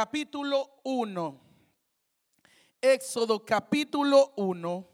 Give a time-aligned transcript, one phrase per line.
[0.00, 1.40] capítulo 1.
[2.80, 4.88] Éxodo capítulo 1.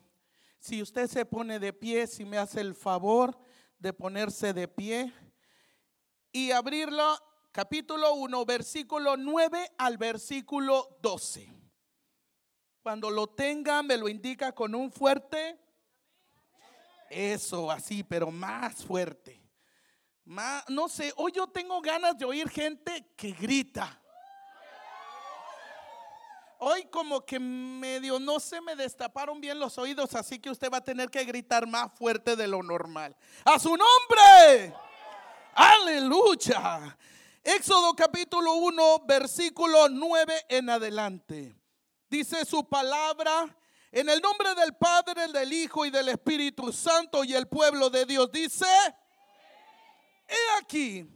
[0.58, 3.38] Si usted se pone de pie, si me hace el favor
[3.78, 5.12] de ponerse de pie
[6.32, 7.16] y abrirlo,
[7.52, 11.54] capítulo 1, versículo 9 al versículo 12.
[12.82, 15.56] Cuando lo tenga, me lo indica con un fuerte.
[17.10, 19.40] Eso, así, pero más fuerte.
[20.24, 24.02] Más, no sé, hoy yo tengo ganas de oír gente que grita.
[26.58, 30.78] Hoy como que medio no se me destaparon bien los oídos, así que usted va
[30.78, 33.14] a tener que gritar más fuerte de lo normal.
[33.44, 34.74] A su nombre.
[35.54, 36.96] Aleluya.
[37.42, 41.54] Éxodo capítulo 1, versículo 9 en adelante.
[42.08, 43.54] Dice su palabra
[43.92, 48.04] en el nombre del Padre, del Hijo y del Espíritu Santo y el pueblo de
[48.04, 48.66] Dios dice,
[50.26, 51.06] he aquí,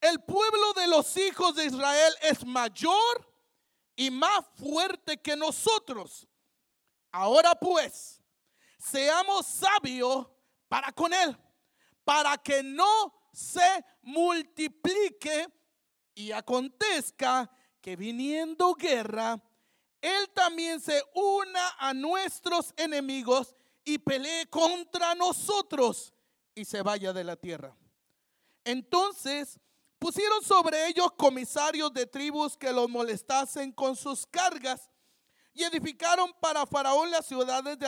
[0.00, 3.35] el pueblo de los hijos de Israel es mayor
[3.96, 6.28] y más fuerte que nosotros.
[7.10, 8.22] Ahora pues,
[8.78, 10.26] seamos sabios
[10.68, 11.36] para con él,
[12.04, 15.48] para que no se multiplique
[16.14, 19.42] y acontezca que viniendo guerra,
[20.00, 26.12] él también se una a nuestros enemigos y pelee contra nosotros
[26.54, 27.76] y se vaya de la tierra.
[28.64, 29.60] Entonces
[29.98, 34.90] Pusieron sobre ellos comisarios de tribus que los molestasen con sus cargas
[35.54, 37.86] y edificaron para Faraón las ciudades de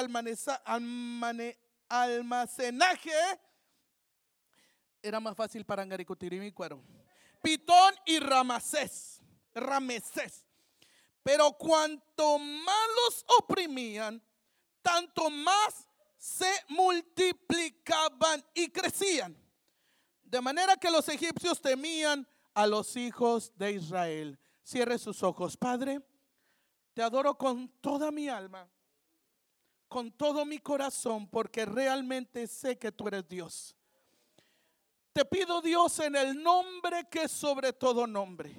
[1.88, 3.12] almacenaje.
[5.02, 6.82] Era más fácil para Angaricutirim y Cuero.
[7.42, 9.20] Pitón y Ramsés.
[9.54, 10.44] Ramesés.
[11.22, 14.22] Pero cuanto más los oprimían,
[14.80, 19.36] tanto más se multiplicaban y crecían.
[20.28, 24.38] De manera que los egipcios temían a los hijos de Israel.
[24.62, 25.56] Cierre sus ojos.
[25.56, 26.02] Padre,
[26.92, 28.68] te adoro con toda mi alma,
[29.88, 33.74] con todo mi corazón, porque realmente sé que tú eres Dios.
[35.14, 38.54] Te pido Dios en el nombre que es sobre todo nombre,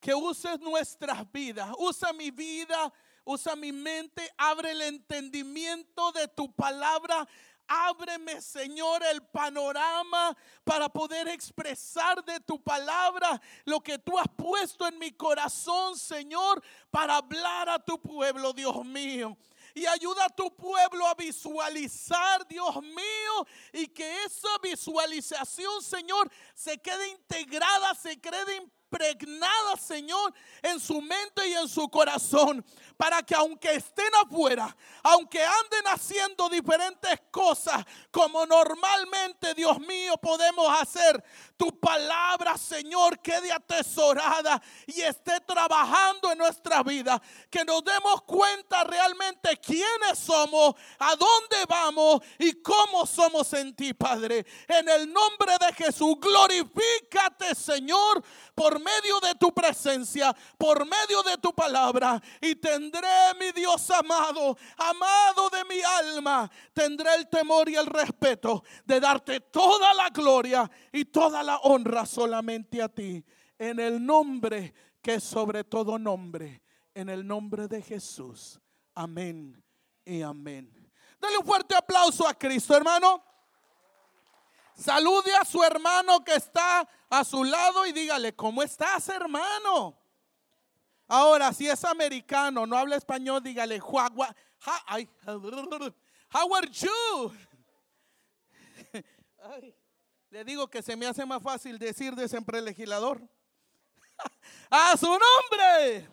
[0.00, 2.90] que uses nuestras vidas, usa mi vida,
[3.24, 7.28] usa mi mente, abre el entendimiento de tu palabra
[7.72, 14.88] Ábreme, Señor, el panorama para poder expresar de tu palabra lo que tú has puesto
[14.88, 16.60] en mi corazón, Señor,
[16.90, 19.38] para hablar a tu pueblo, Dios mío.
[19.72, 26.76] Y ayuda a tu pueblo a visualizar, Dios mío, y que esa visualización, Señor, se
[26.76, 32.64] quede integrada, se quede impregnada, Señor, en su mente y en su corazón,
[33.00, 40.68] para que aunque estén afuera, aunque anden haciendo diferentes cosas, como normalmente, Dios mío, podemos
[40.78, 41.24] hacer,
[41.60, 48.82] tu palabra, Señor, quede atesorada y esté trabajando en nuestra vida, que nos demos cuenta
[48.84, 54.46] realmente quiénes somos, a dónde vamos y cómo somos en ti, Padre.
[54.68, 58.24] En el nombre de Jesús, glorifícate, Señor,
[58.54, 62.22] por medio de tu presencia, por medio de tu palabra.
[62.40, 62.56] Y
[62.90, 63.08] tendré,
[63.38, 69.40] mi Dios amado, amado de mi alma, tendré el temor y el respeto de darte
[69.40, 73.24] toda la gloria y toda la honra solamente a ti.
[73.58, 76.62] En el nombre que es sobre todo nombre,
[76.94, 78.60] en el nombre de Jesús.
[78.94, 79.62] Amén
[80.04, 80.90] y amén.
[81.20, 83.22] Dale un fuerte aplauso a Cristo, hermano.
[84.74, 89.98] Salude a su hermano que está a su lado y dígale, ¿cómo estás, hermano?
[91.12, 94.06] Ahora, si es americano, no habla español, dígale, how,
[96.54, 97.32] are you?
[100.30, 103.20] le digo que se me hace más fácil decir de siempre legislador.
[104.70, 106.08] a su nombre.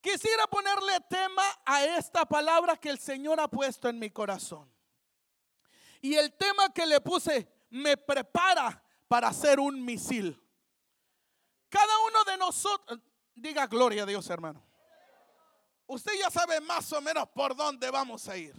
[0.00, 4.68] Quisiera ponerle tema a esta palabra que el Señor ha puesto en mi corazón.
[6.00, 10.42] Y el tema que le puse me prepara para hacer un misil.
[11.68, 12.98] Cada uno de nosotros,
[13.34, 14.62] diga gloria a Dios hermano.
[15.86, 18.54] Usted ya sabe más o menos por dónde vamos a ir.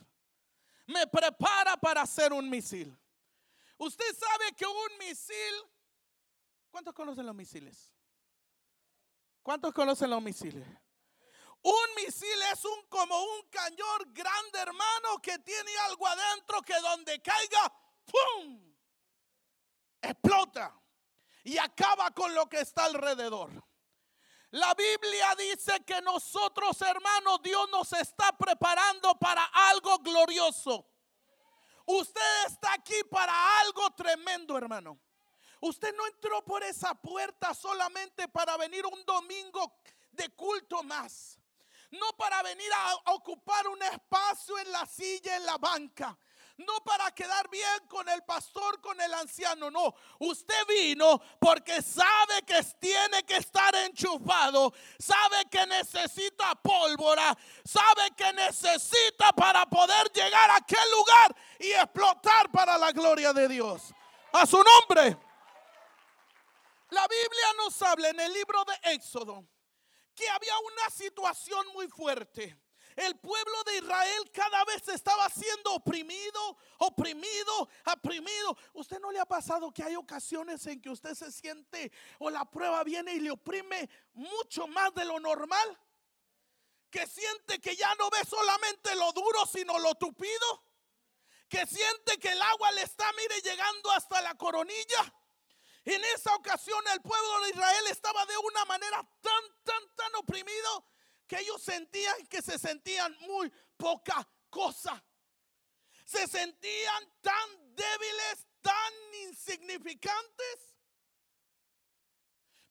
[0.85, 2.95] Me prepara para hacer un misil.
[3.77, 5.55] Usted sabe que un misil,
[6.69, 7.91] ¿cuántos conocen los misiles?
[9.41, 10.65] ¿Cuántos conocen los misiles?
[11.61, 17.21] Un misil es un como un cañón grande, hermano, que tiene algo adentro que donde
[17.21, 17.73] caiga,
[18.05, 18.75] ¡pum!
[19.99, 20.79] Explota
[21.43, 23.51] y acaba con lo que está alrededor.
[24.55, 30.87] La Biblia dice que nosotros, hermanos, Dios nos está preparando para algo glorioso.
[31.85, 34.97] Usted está aquí para algo tremendo, hermano.
[35.59, 39.73] Usted no entró por esa puerta solamente para venir un domingo
[40.13, 41.37] de culto más.
[41.91, 46.17] No para venir a ocupar un espacio en la silla, en la banca
[46.57, 49.93] no para quedar bien con el pastor, con el anciano, no.
[50.19, 58.31] Usted vino porque sabe que tiene que estar enchufado, sabe que necesita pólvora, sabe que
[58.33, 63.93] necesita para poder llegar a aquel lugar y explotar para la gloria de Dios.
[64.31, 65.17] A su nombre.
[66.89, 69.45] La Biblia nos habla en el libro de Éxodo
[70.15, 72.57] que había una situación muy fuerte
[72.95, 78.57] el pueblo de Israel cada vez estaba siendo oprimido, oprimido, oprimido.
[78.73, 82.45] ¿Usted no le ha pasado que hay ocasiones en que usted se siente o la
[82.45, 85.77] prueba viene y le oprime mucho más de lo normal?
[86.89, 90.63] Que siente que ya no ve solamente lo duro, sino lo tupido.
[91.49, 95.13] Que siente que el agua le está, mire, llegando hasta la coronilla.
[95.83, 100.85] En esa ocasión el pueblo de Israel estaba de una manera tan, tan, tan oprimido
[101.27, 105.03] que ellos sentían que se sentían muy poca cosa.
[106.05, 108.93] Se sentían tan débiles, tan
[109.27, 110.75] insignificantes.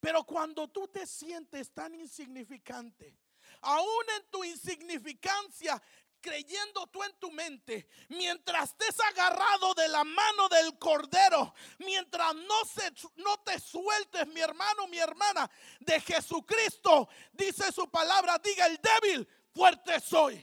[0.00, 3.18] Pero cuando tú te sientes tan insignificante,
[3.62, 5.82] aún en tu insignificancia,
[6.24, 12.64] creyendo tú en tu mente, mientras estés agarrado de la mano del cordero, mientras no,
[12.64, 15.50] se, no te sueltes, mi hermano, mi hermana,
[15.80, 20.42] de Jesucristo, dice su palabra, diga el débil, fuerte soy.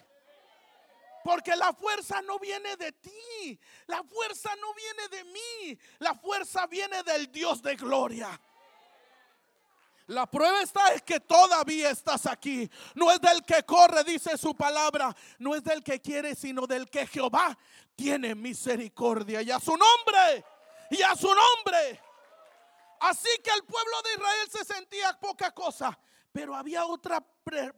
[1.24, 6.68] Porque la fuerza no viene de ti, la fuerza no viene de mí, la fuerza
[6.68, 8.40] viene del Dios de gloria.
[10.08, 12.70] La prueba está es que todavía estás aquí.
[12.96, 15.16] No es del que corre, dice su palabra.
[15.40, 17.58] No es del que quiere, sino del que Jehová
[17.96, 19.42] tiene misericordia.
[19.42, 20.46] Y a su nombre,
[20.90, 22.02] y a su nombre.
[23.00, 25.98] Así que el pueblo de Israel se sentía poca cosa.
[26.32, 27.20] Pero había otra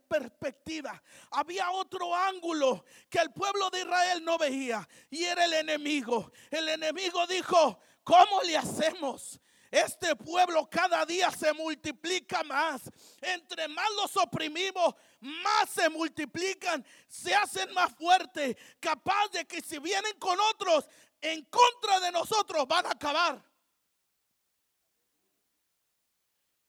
[0.08, 4.88] perspectiva, había otro ángulo que el pueblo de Israel no veía.
[5.10, 6.32] Y era el enemigo.
[6.52, 9.40] El enemigo dijo, ¿cómo le hacemos?
[9.74, 12.92] Este pueblo cada día se multiplica más.
[13.20, 19.80] Entre más los oprimimos, más se multiplican, se hacen más fuertes, capaz de que si
[19.80, 20.88] vienen con otros
[21.20, 23.44] en contra de nosotros, van a acabar.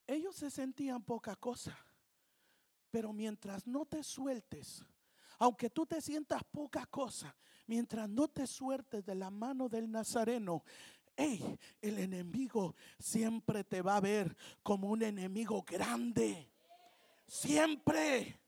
[0.06, 1.78] Ellos se sentían poca cosa,
[2.90, 4.82] pero mientras no te sueltes,
[5.38, 7.36] aunque tú te sientas poca cosa,
[7.66, 10.64] mientras no te sueltes de la mano del Nazareno,
[11.16, 16.50] el enemigo siempre te va a ver como un enemigo grande.
[17.26, 18.40] Siempre.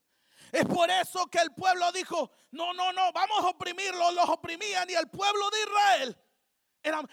[0.52, 4.14] Es por eso que el pueblo dijo, no, no, no, vamos a oprimirlos.
[4.14, 6.16] Los oprimían y el pueblo de Israel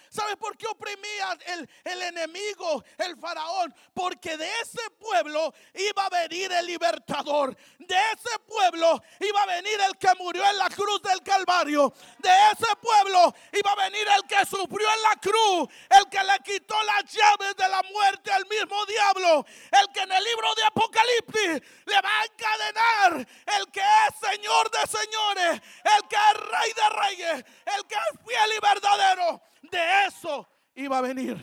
[0.09, 3.73] ¿Sabes por qué oprimía el, el enemigo, el faraón?
[3.93, 7.57] Porque de ese pueblo iba a venir el libertador.
[7.79, 11.91] De ese pueblo iba a venir el que murió en la cruz del Calvario.
[12.19, 15.69] De ese pueblo iba a venir el que sufrió en la cruz.
[15.89, 19.45] El que le quitó las llaves de la muerte al mismo diablo.
[19.71, 23.27] El que en el libro de Apocalipsis le va a encadenar.
[23.57, 25.61] El que es Señor de señores.
[25.83, 27.45] El que es Rey de reyes.
[27.65, 29.41] El que es fiel y verdadero
[29.73, 31.35] de eso iba a venir.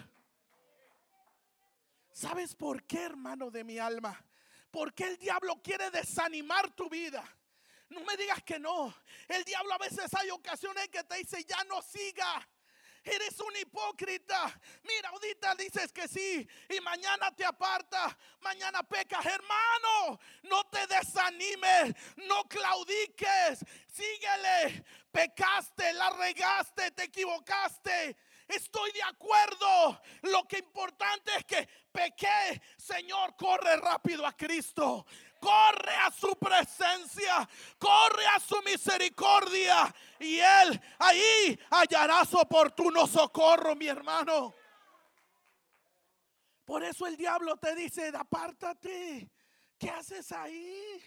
[2.12, 4.18] ¿Sabes por qué, hermano de mi alma?
[4.70, 7.24] Porque el diablo quiere desanimar tu vida.
[7.88, 8.94] No me digas que no.
[9.26, 12.48] El diablo a veces hay ocasiones que te dice, ya no siga.
[13.02, 14.60] Eres un hipócrita.
[14.82, 19.24] Mira, ahorita dices que sí y mañana te aparta, mañana pecas.
[19.24, 23.64] Hermano, no te desanimes, no claudiques.
[23.86, 24.84] Síguele.
[25.10, 28.16] Pecaste, la regaste, te equivocaste.
[28.46, 30.00] Estoy de acuerdo.
[30.22, 32.60] Lo que importante es que pequé.
[32.76, 35.06] Señor, corre rápido a Cristo.
[35.40, 37.48] Corre a su presencia.
[37.78, 39.94] Corre a su misericordia.
[40.18, 44.54] Y Él ahí hallará su oportuno socorro, mi hermano.
[46.64, 49.30] Por eso el diablo te dice, apártate.
[49.78, 51.02] ¿Qué haces ahí?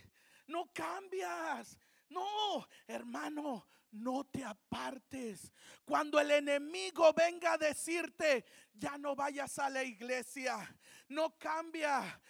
[0.47, 1.77] No cambias.
[2.09, 5.51] No, hermano, no te apartes.
[5.85, 10.57] Cuando el enemigo venga a decirte, ya no vayas a la iglesia,
[11.09, 12.21] no cambia.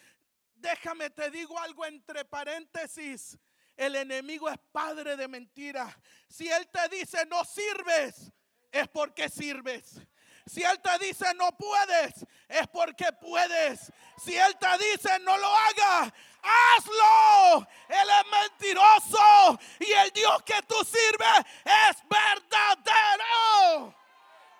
[0.54, 3.38] Déjame, te digo algo entre paréntesis.
[3.76, 5.98] El enemigo es padre de mentira.
[6.28, 8.30] Si él te dice no sirves,
[8.70, 10.00] es porque sirves.
[10.46, 13.92] Si Él te dice no puedes, es porque puedes.
[14.22, 17.66] Si Él te dice no lo haga, hazlo.
[17.88, 23.94] Él es mentiroso y el Dios que tú sirves es verdadero.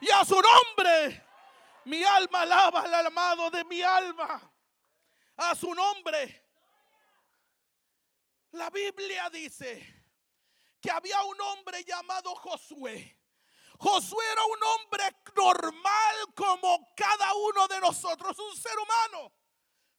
[0.01, 1.23] Y a su nombre,
[1.87, 4.41] Mi alma alaba al amado de mi alma.
[5.37, 6.43] A su nombre.
[8.53, 10.05] La Biblia dice
[10.81, 13.19] que había un hombre llamado Josué.
[13.79, 15.05] Josué era un hombre
[15.37, 19.33] normal como cada uno de nosotros, un ser humano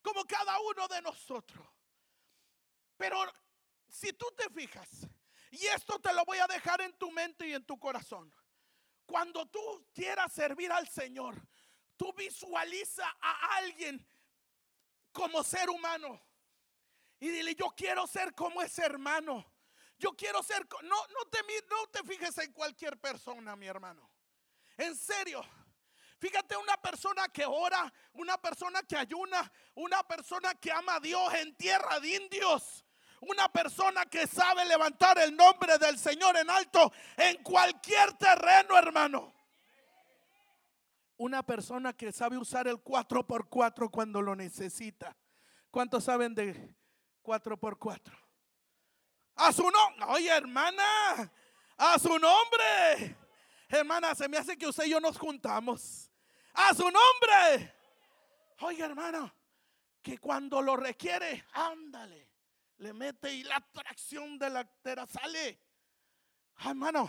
[0.02, 1.66] como cada uno de nosotros.
[2.96, 3.20] Pero
[3.88, 4.88] si tú te fijas,
[5.50, 8.32] y esto te lo voy a dejar en tu mente y en tu corazón,
[9.04, 11.36] cuando tú quieras servir al Señor,
[11.96, 14.06] tú visualiza a alguien
[15.12, 16.20] como ser humano
[17.18, 19.44] y dile, yo quiero ser como ese hermano.
[19.98, 21.38] Yo quiero ser, no, no, te,
[21.70, 24.10] no te fijes en cualquier persona, mi hermano.
[24.76, 25.42] En serio.
[26.18, 31.34] Fíjate una persona que ora, una persona que ayuna, una persona que ama a Dios
[31.34, 32.84] en tierra de indios.
[33.20, 39.34] Una persona que sabe levantar el nombre del Señor en alto en cualquier terreno, hermano.
[41.16, 45.16] Una persona que sabe usar el 4x4 cuando lo necesita.
[45.70, 46.74] ¿Cuántos saben de
[47.22, 48.25] 4x4?
[49.36, 50.04] A su nombre.
[50.08, 51.30] Oye, hermana.
[51.76, 53.16] A su nombre.
[53.68, 56.10] Hermana, se me hace que usted y yo nos juntamos.
[56.54, 57.74] A su nombre.
[58.60, 59.32] Oye, hermano.
[60.02, 62.30] Que cuando lo requiere, ándale.
[62.78, 65.58] Le mete y la atracción de la tera sale.
[66.64, 67.08] hermano,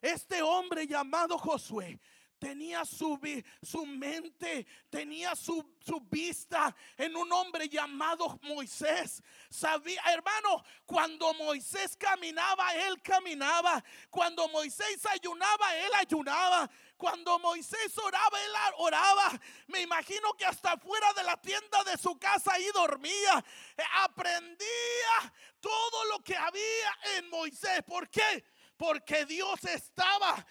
[0.00, 2.00] este hombre llamado Josué
[2.42, 3.20] tenía su,
[3.62, 9.22] su mente, tenía su, su, vista en un hombre llamado Moisés.
[9.48, 13.84] Sabía, hermano, cuando Moisés caminaba, él caminaba.
[14.10, 16.68] Cuando Moisés ayunaba, él ayunaba.
[16.96, 19.40] Cuando Moisés oraba, él oraba.
[19.68, 23.44] Me imagino que hasta fuera de la tienda de su casa ahí dormía.
[23.76, 27.84] Eh, aprendía todo lo que había en Moisés.
[27.86, 28.44] ¿Por qué?
[28.76, 30.44] Porque Dios estaba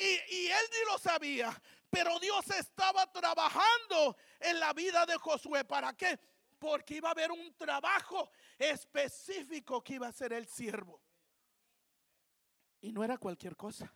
[0.00, 5.64] y, él ni lo sabía, pero Dios estaba trabajando en la vida de Josué.
[5.64, 6.18] ¿Para qué?
[6.58, 11.00] Porque iba a haber un trabajo específico que iba a hacer el siervo.
[12.80, 13.92] Y no era cualquier cosa.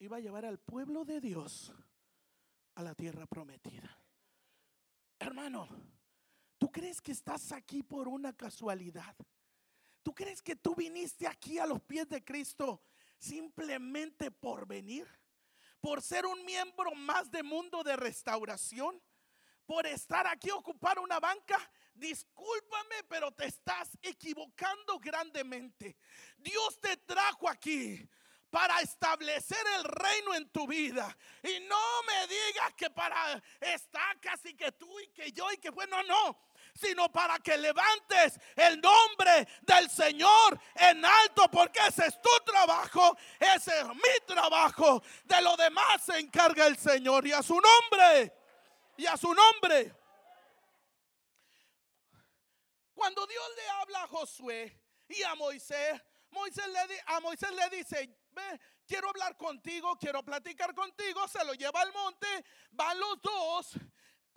[0.00, 1.72] Iba a llevar al pueblo de Dios
[2.74, 4.00] a la tierra prometida.
[5.18, 5.68] Hermano,
[6.58, 9.16] ¿tú crees que estás aquí por una casualidad?
[10.02, 12.82] ¿Tú crees que tú viniste aquí a los pies de Cristo
[13.18, 15.06] simplemente por venir,
[15.80, 19.00] por ser un miembro más de mundo de restauración,
[19.66, 21.58] por estar aquí ocupar una banca,
[21.94, 25.96] discúlpame, pero te estás equivocando grandemente.
[26.38, 28.08] Dios te trajo aquí
[28.50, 31.16] para establecer el reino en tu vida.
[31.42, 35.70] Y no me digas que para estar casi que tú y que yo y que
[35.70, 36.47] bueno, no
[36.78, 43.16] sino para que levantes el nombre del Señor en alto, porque ese es tu trabajo,
[43.38, 45.02] ese es mi trabajo.
[45.24, 48.32] De lo demás se encarga el Señor y a su nombre,
[48.96, 49.94] y a su nombre.
[52.94, 58.16] Cuando Dios le habla a Josué y a Moisés, Moisés le, a Moisés le dice,
[58.86, 62.26] quiero hablar contigo, quiero platicar contigo, se lo lleva al monte,
[62.70, 63.78] van los dos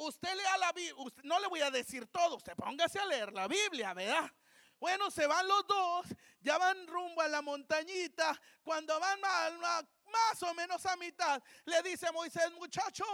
[0.08, 3.48] usted lea la Biblia, no le voy a decir todo, usted póngase a leer la
[3.48, 4.32] Biblia, ¿verdad?
[4.80, 6.08] Bueno, se van los dos,
[6.40, 8.40] ya van rumbo a la montañita.
[8.64, 13.06] Cuando van más, más o menos a mitad, le dice Moisés, muchacho,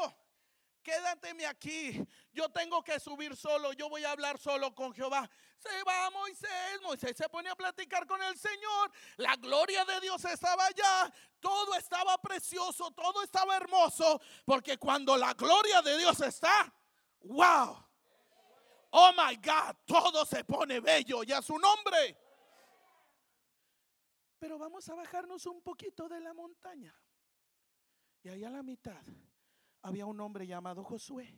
[0.81, 2.01] quédateme aquí.
[2.31, 5.29] Yo tengo que subir solo, yo voy a hablar solo con Jehová.
[5.57, 8.91] Se va Moisés, Moisés se pone a platicar con el Señor.
[9.17, 11.13] La gloria de Dios estaba allá,
[11.47, 16.73] todo estaba precioso, todo estaba hermoso, porque cuando la gloria de Dios está,
[17.21, 17.85] wow.
[18.89, 22.17] Oh my God, todo se pone bello y a su nombre.
[24.37, 26.93] Pero vamos a bajarnos un poquito de la montaña.
[28.23, 29.01] Y allá a la mitad
[29.83, 31.33] había un hombre llamado Josué.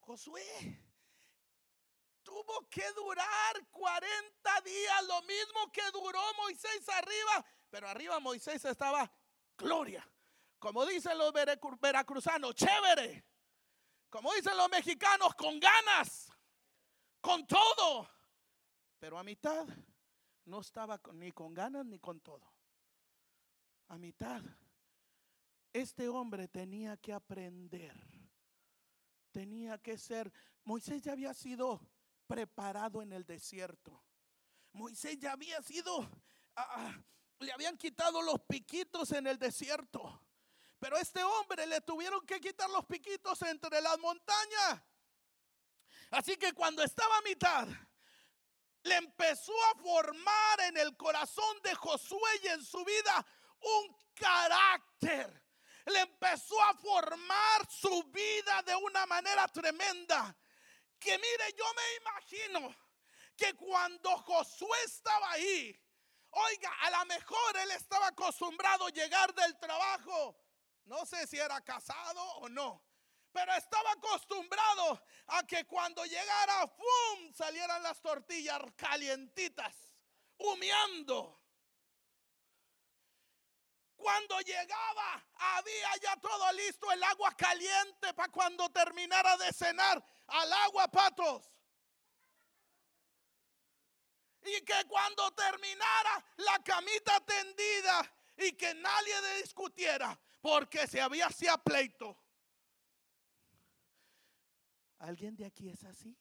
[0.00, 0.82] Josué
[2.24, 9.10] tuvo que durar 40 días, lo mismo que duró Moisés arriba, pero arriba Moisés estaba
[9.56, 10.06] gloria.
[10.58, 11.32] Como dicen los
[11.80, 13.24] veracruzanos, chévere.
[14.10, 16.30] Como dicen los mexicanos, con ganas,
[17.20, 18.10] con todo.
[18.98, 19.66] Pero a mitad
[20.44, 22.52] no estaba ni con ganas ni con todo.
[23.88, 24.42] A mitad
[25.72, 27.94] este hombre tenía que aprender,
[29.30, 30.32] tenía que ser,
[30.64, 31.80] Moisés ya había sido
[32.26, 34.02] preparado en el desierto.
[34.72, 36.00] Moisés ya había sido,
[36.56, 37.04] ah, ah,
[37.40, 40.22] le habían quitado los piquitos en el desierto.
[40.78, 44.82] Pero a este hombre le tuvieron que quitar los piquitos entre las montañas.
[46.10, 47.68] Así que cuando estaba a mitad,
[48.82, 53.26] le empezó a formar en el corazón de Josué y en su vida
[53.60, 55.42] un carácter
[55.86, 60.36] le empezó a formar su vida de una manera tremenda.
[60.98, 62.74] Que mire, yo me imagino
[63.36, 65.78] que cuando Josué estaba ahí,
[66.30, 70.36] oiga, a lo mejor él estaba acostumbrado a llegar del trabajo.
[70.84, 72.84] No sé si era casado o no.
[73.32, 77.32] Pero estaba acostumbrado a que cuando llegara, ¡fum!
[77.32, 79.74] salieran las tortillas calientitas,
[80.36, 81.40] humeando.
[83.94, 90.02] Cuando llegaba, había ya todo listo, el agua caliente para cuando terminara de cenar.
[90.26, 91.49] Al agua, patos.
[94.44, 101.56] Y que cuando terminara la camita tendida y que nadie discutiera, porque se había hacía
[101.58, 102.16] pleito.
[104.98, 106.16] ¿Alguien de aquí es así?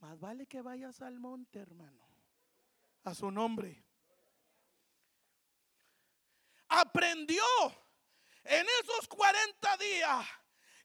[0.00, 2.06] Más vale que vayas al monte, hermano.
[3.04, 3.84] A su nombre.
[6.68, 7.44] Aprendió
[8.44, 10.26] en esos 40 días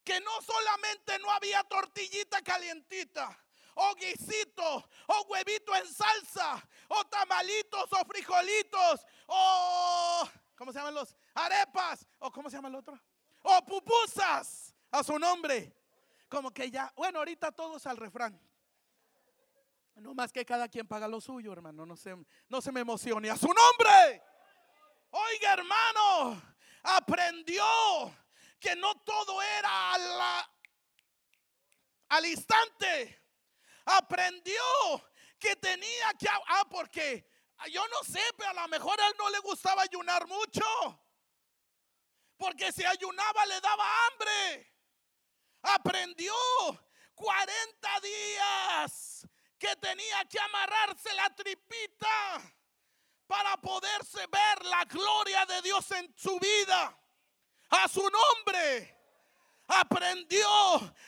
[0.04, 3.38] que no solamente no había tortillita calientita,
[3.76, 11.16] o guisito, o huevito en salsa, o tamalitos, o frijolitos, o, ¿cómo se llaman los?
[11.34, 13.00] Arepas, o ¿cómo se llama el otro?
[13.44, 15.76] O pupusas a su nombre.
[16.30, 18.40] Como que ya, bueno, ahorita todos al refrán.
[19.96, 21.86] No más que cada quien paga lo suyo, hermano.
[21.86, 22.16] No se,
[22.48, 23.30] no se me emocione.
[23.30, 24.24] A su nombre.
[25.12, 26.42] Oiga, hermano,
[26.84, 27.64] aprendió
[28.60, 29.94] que no todo era
[32.10, 33.21] al instante.
[33.98, 34.62] Aprendió
[35.40, 37.28] que tenía que, ah, porque
[37.70, 40.64] yo no sé, pero a lo mejor a él no le gustaba ayunar mucho.
[42.38, 44.72] Porque si ayunaba le daba hambre
[45.64, 46.34] aprendió
[47.16, 52.42] 40 días que tenía que amarrarse la tripita
[53.28, 56.98] para poderse ver la gloria de Dios en su vida.
[57.70, 58.98] A su nombre
[59.68, 60.50] aprendió,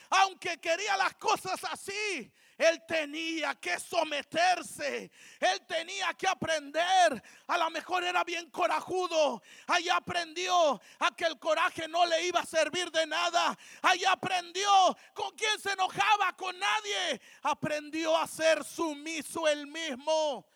[0.08, 5.10] aunque quería las cosas así, él tenía que someterse.
[5.40, 7.22] Él tenía que aprender.
[7.46, 9.42] A lo mejor era bien corajudo.
[9.66, 13.56] Ahí aprendió a que el coraje no le iba a servir de nada.
[13.82, 17.20] Ahí aprendió con quién se enojaba, con nadie.
[17.42, 20.46] Aprendió a ser sumiso él mismo.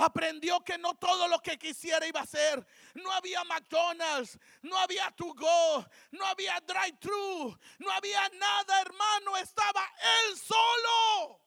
[0.00, 2.66] Aprendió que no todo lo que quisiera iba a ser.
[2.94, 9.36] No había McDonald's, no había To Go, no había Drive Thru, no había nada, hermano.
[9.36, 9.84] Estaba
[10.24, 11.42] él solo.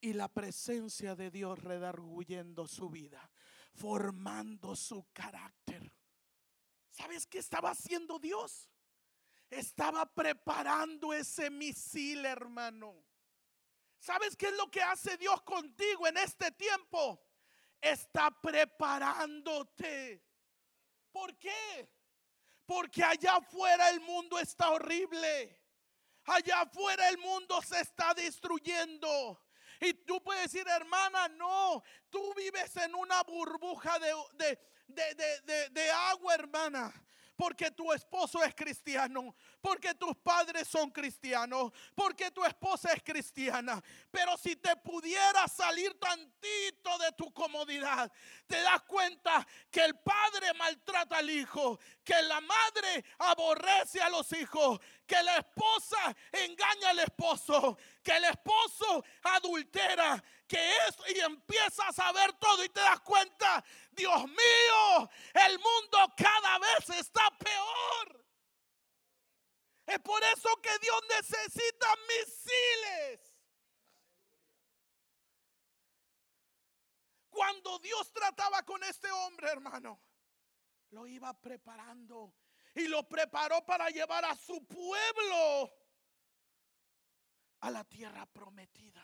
[0.00, 3.30] Y la presencia de Dios redarguyendo su vida,
[3.72, 5.92] formando su carácter.
[6.90, 8.68] ¿Sabes qué estaba haciendo Dios?
[9.48, 13.07] Estaba preparando ese misil, hermano.
[13.98, 17.20] ¿Sabes qué es lo que hace Dios contigo en este tiempo?
[17.80, 20.24] Está preparándote.
[21.10, 21.88] ¿Por qué?
[22.64, 25.62] Porque allá afuera el mundo está horrible.
[26.24, 29.42] Allá afuera el mundo se está destruyendo.
[29.80, 36.34] Y tú puedes decir, hermana, no, tú vives en una burbuja de, de, de agua,
[36.34, 36.92] hermana
[37.38, 43.82] porque tu esposo es cristiano, porque tus padres son cristianos, porque tu esposa es cristiana.
[44.10, 48.10] Pero si te pudiera salir tantito de tu comodidad,
[48.46, 54.32] te das cuenta que el padre maltrata al hijo, que la madre aborrece a los
[54.32, 61.98] hijos, que la esposa engaña al esposo, que el esposo adultera, que es y empiezas
[61.98, 68.27] a ver todo y te das cuenta, Dios mío, el mundo cada vez está peor.
[69.88, 73.20] Es por eso que Dios necesita misiles.
[77.30, 79.98] Cuando Dios trataba con este hombre, hermano,
[80.90, 82.34] lo iba preparando
[82.74, 85.72] y lo preparó para llevar a su pueblo
[87.60, 89.02] a la tierra prometida.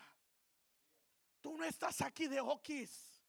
[1.41, 3.23] Tú no estás aquí de Oquis.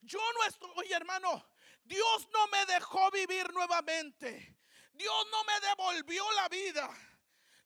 [0.00, 1.48] Yo no estoy, hermano,
[1.84, 4.57] Dios no me dejó vivir nuevamente.
[4.98, 6.90] Dios no me devolvió la vida.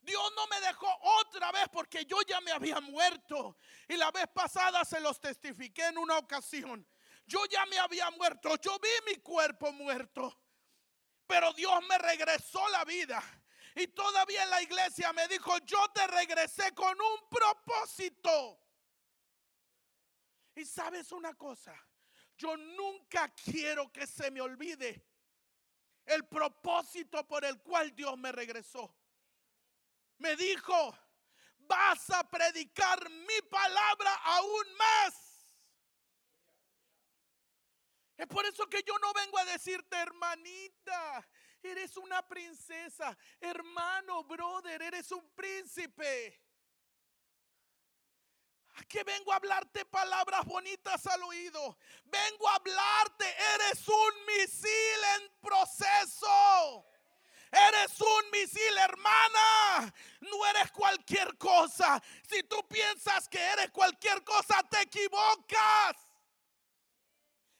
[0.02, 0.86] Dios no me dejó
[1.20, 3.56] otra vez porque yo ya me había muerto.
[3.88, 6.86] Y la vez pasada se los testifiqué en una ocasión.
[7.24, 8.56] Yo ya me había muerto.
[8.56, 10.38] Yo vi mi cuerpo muerto.
[11.26, 13.22] Pero Dios me regresó la vida.
[13.74, 18.60] Y todavía en la iglesia me dijo, yo te regresé con un propósito.
[20.54, 21.74] Y sabes una cosa,
[22.36, 25.11] yo nunca quiero que se me olvide
[26.06, 28.94] el propósito por el cual Dios me regresó.
[30.18, 30.96] Me dijo,
[31.58, 35.32] vas a predicar mi palabra aún más.
[38.16, 41.28] Es por eso que yo no vengo a decirte, hermanita,
[41.62, 46.41] eres una princesa, hermano, brother, eres un príncipe.
[48.76, 51.76] Aquí vengo a hablarte palabras bonitas al oído.
[52.04, 56.86] Vengo a hablarte, eres un misil en proceso.
[57.50, 59.92] Eres un misil, hermana.
[60.20, 62.02] No eres cualquier cosa.
[62.28, 65.96] Si tú piensas que eres cualquier cosa, te equivocas.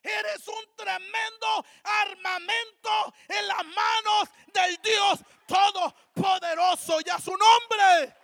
[0.03, 8.22] Eres un tremendo armamento en las manos del Dios Todopoderoso y a su nombre.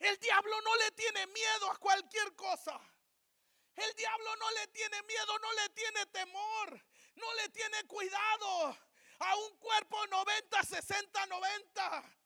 [0.00, 2.80] El diablo no le tiene miedo a cualquier cosa.
[3.76, 6.84] El diablo no le tiene miedo, no le tiene temor,
[7.16, 8.76] no le tiene cuidado
[9.18, 12.16] a un cuerpo 90, 60, 90.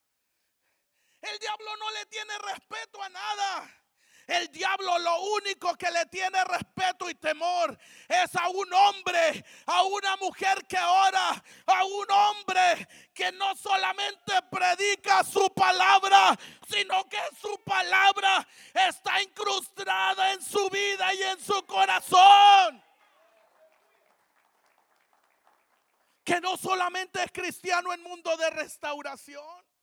[1.23, 3.84] El diablo no le tiene respeto a nada.
[4.27, 9.83] El diablo lo único que le tiene respeto y temor es a un hombre, a
[9.83, 17.21] una mujer que ora, a un hombre que no solamente predica su palabra, sino que
[17.39, 22.83] su palabra está incrustada en su vida y en su corazón.
[26.25, 29.74] Que no solamente es cristiano en mundo de restauración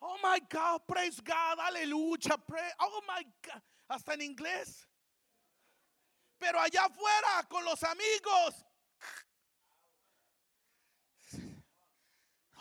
[0.00, 2.36] Oh my God, praise God, aleluya,
[2.80, 4.86] oh my God, hasta en inglés.
[6.38, 8.64] Pero allá afuera con los amigos.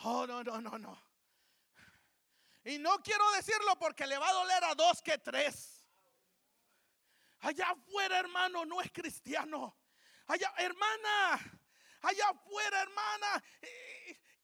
[0.03, 0.97] Oh, no, no, no, no.
[2.63, 5.85] Y no quiero decirlo porque le va a doler a dos que tres.
[7.39, 9.77] Allá afuera, hermano, no es cristiano.
[10.27, 11.61] Allá, hermana,
[12.01, 13.43] allá afuera, hermana.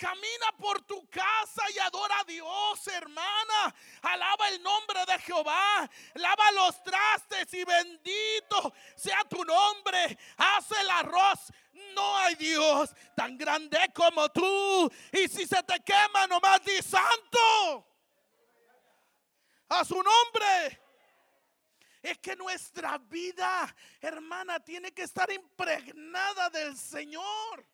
[0.04, 3.74] Camina por tu casa y adora a Dios, hermana.
[4.02, 5.90] Alaba el nombre de Jehová.
[6.16, 10.18] Lava los trastes y bendito sea tu nombre.
[10.36, 11.54] Haz el arroz.
[11.96, 14.92] No hay Dios tan grande como tú.
[15.14, 17.88] Y si se te quema, nomás di santo.
[19.70, 20.82] A su nombre.
[22.02, 27.66] Es que nuestra vida, hermana, tiene que estar impregnada del Señor.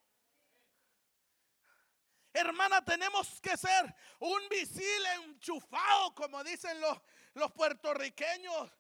[2.34, 6.98] Hermana, tenemos que ser un misil enchufado, como dicen los,
[7.34, 8.72] los puertorriqueños.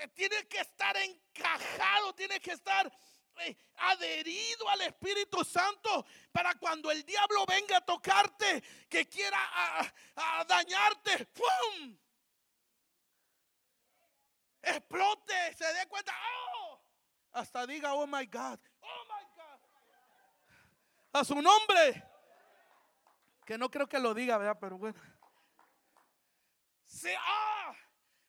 [0.00, 2.90] Eh, tiene que estar encajado, tiene que estar
[3.40, 9.38] eh, adherido al Espíritu Santo para cuando el diablo venga a tocarte, que quiera
[10.16, 11.98] a, dañarte, ¡pum!
[14.62, 16.14] Explote, se dé cuenta,
[16.54, 16.80] ¡oh!
[17.32, 19.60] Hasta diga, oh my God, oh my God.
[21.12, 22.15] A su nombre.
[23.46, 24.58] Que no creo que lo diga, ¿verdad?
[24.60, 24.98] Pero bueno.
[26.84, 27.72] Se, ah,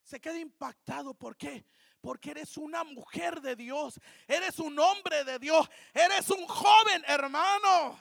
[0.04, 1.16] se queda impactado.
[1.16, 1.66] ¿Por qué?
[2.00, 4.00] Porque eres una mujer de Dios.
[4.28, 5.68] Eres un hombre de Dios.
[5.92, 8.00] Eres un joven hermano.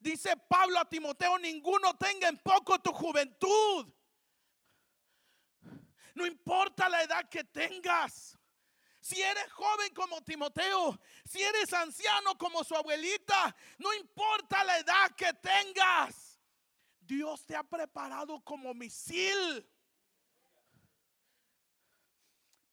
[0.00, 3.94] Dice Pablo a Timoteo, ninguno tenga en poco tu juventud.
[6.14, 8.36] No importa la edad que tengas.
[9.02, 10.96] Si eres joven como Timoteo,
[11.28, 16.38] si eres anciano como su abuelita, no importa la edad que tengas,
[17.00, 19.68] Dios te ha preparado como misil.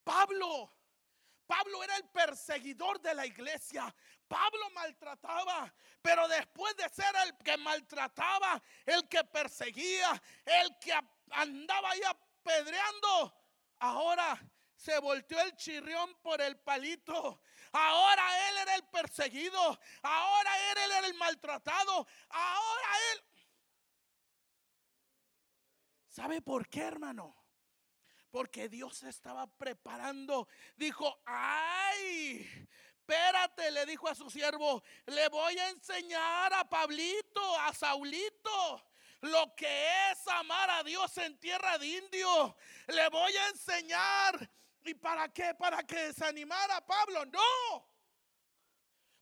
[0.04, 0.72] Pablo,
[1.48, 3.92] Pablo era el perseguidor de la iglesia.
[4.28, 10.92] Pablo maltrataba, pero después de ser el que maltrataba, el que perseguía, el que
[11.32, 13.34] andaba ahí apedreando,
[13.80, 14.40] ahora
[14.80, 17.42] se volteó el chirrión por el palito.
[17.70, 19.78] Ahora él era el perseguido.
[20.02, 22.06] Ahora él era el maltratado.
[22.30, 23.24] Ahora él...
[26.08, 27.36] ¿Sabe por qué, hermano?
[28.30, 30.48] Porque Dios estaba preparando.
[30.76, 37.74] Dijo, ay, espérate, le dijo a su siervo, le voy a enseñar a Pablito, a
[37.74, 38.86] Saulito
[39.20, 42.56] lo que es amar a Dios en tierra de indio.
[42.86, 44.50] Le voy a enseñar
[44.84, 45.54] ¿Y para qué?
[45.54, 47.24] ¿Para que desanimara a Pablo?
[47.26, 47.88] No.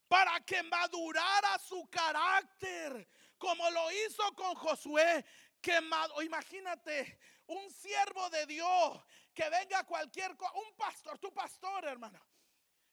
[0.07, 5.25] Para que madurara su carácter, como lo hizo con Josué.
[5.61, 5.81] Que
[6.25, 7.19] imagínate,
[7.49, 9.03] un siervo de Dios
[9.35, 12.21] que venga cualquier un pastor, tu pastor, hermano.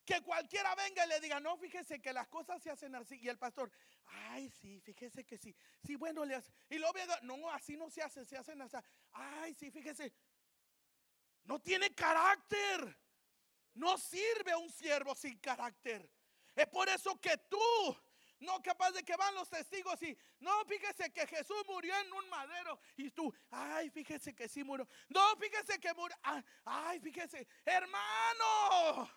[0.03, 3.17] Que cualquiera venga y le diga, no, fíjese que las cosas se hacen así.
[3.19, 3.71] Y el pastor,
[4.05, 5.55] ay, sí, fíjese que sí.
[5.83, 6.51] Sí, bueno, le hace.
[6.69, 8.77] Y luego, no, así no se hace, se hacen así.
[9.13, 10.13] Ay, sí, fíjese.
[11.45, 12.97] No tiene carácter.
[13.73, 16.09] No sirve un siervo sin carácter.
[16.55, 17.97] Es por eso que tú,
[18.39, 22.29] no capaz de que van los testigos y, no, fíjese que Jesús murió en un
[22.29, 22.79] madero.
[22.95, 24.87] Y tú, ay, fíjese que sí murió.
[25.09, 26.15] No, fíjese que murió.
[26.63, 29.09] Ay, fíjese, hermano.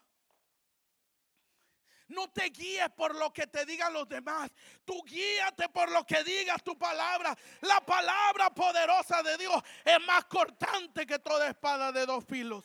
[2.09, 4.51] No te guíes por lo que te digan los demás.
[4.85, 7.37] Tú guíate por lo que digas tu palabra.
[7.61, 12.65] La palabra poderosa de Dios es más cortante que toda espada de dos filos.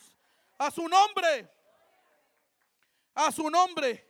[0.57, 1.49] A su nombre.
[3.15, 4.09] A su nombre.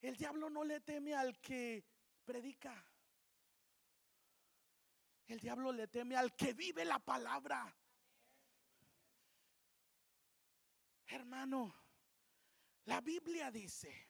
[0.00, 1.84] El diablo no le teme al que
[2.24, 2.72] predica.
[5.26, 7.72] El diablo le teme al que vive la palabra.
[11.08, 11.74] Hermano,
[12.84, 14.08] la Biblia dice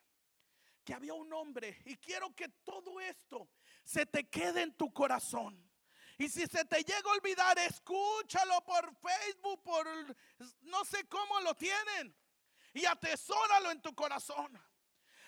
[0.85, 3.51] que había un hombre y quiero que todo esto
[3.85, 5.71] se te quede en tu corazón.
[6.19, 9.87] Y si se te llega a olvidar, escúchalo por Facebook, por
[10.61, 12.15] no sé cómo lo tienen.
[12.75, 14.61] Y atesóralo en tu corazón.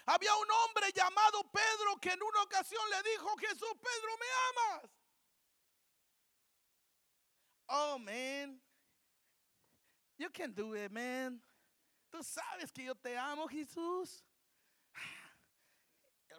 [0.07, 4.91] Había un hombre llamado Pedro que en una ocasión le dijo, Jesús, Pedro, ¿me amas?
[7.69, 8.61] Oh, man.
[10.19, 11.41] You can do it, man.
[12.13, 14.23] Tú sabes que yo te amo, Jesús.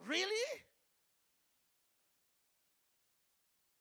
[0.02, 0.46] ¿Really?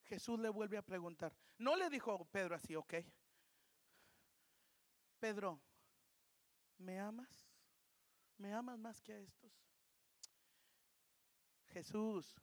[0.05, 1.37] Jesús le vuelve a preguntar.
[1.59, 2.95] No le dijo Pedro así, ok.
[5.21, 5.61] Pedro,
[6.79, 7.47] ¿me amas?
[8.39, 9.53] ¿Me amas más que a estos?
[11.67, 12.35] Jesús,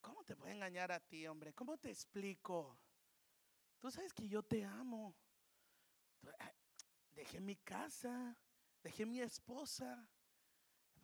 [0.00, 1.54] ¿cómo te voy a engañar a ti, hombre?
[1.54, 2.76] ¿Cómo te explico?
[3.78, 5.14] Tú sabes que yo te amo.
[7.16, 8.36] Dejé mi casa,
[8.82, 10.06] dejé mi esposa.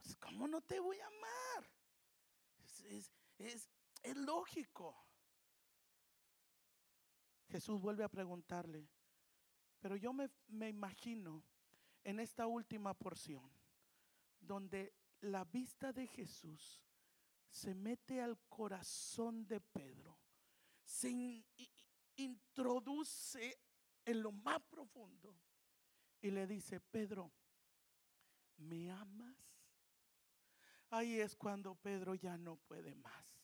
[0.03, 1.71] Pues, ¿Cómo no te voy a amar?
[3.39, 3.71] Es,
[4.15, 4.95] lógico.
[7.49, 8.89] Jesús vuelve a preguntarle,
[9.81, 11.43] pero yo me, me imagino
[12.05, 13.51] en esta última porción,
[14.39, 16.83] donde la vista de Jesús
[17.51, 20.19] se mete al corazón de Pedro,
[20.85, 21.45] se
[22.17, 23.59] introduce
[24.05, 25.39] en lo más profundo
[26.23, 27.31] y le dice, Pedro,
[28.57, 29.37] ¿me amas?
[30.89, 33.43] Ahí es cuando Pedro ya no puede más.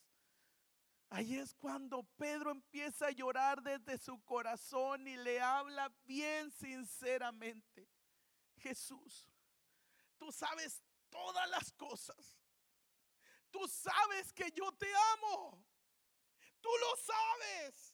[1.10, 7.88] Ahí es cuando Pedro empieza a llorar desde su corazón y le habla bien sinceramente.
[8.58, 9.26] Jesús,
[10.18, 12.38] tú sabes todas las cosas.
[13.50, 15.64] Tú sabes que yo te amo.
[16.60, 17.87] Tú lo sabes.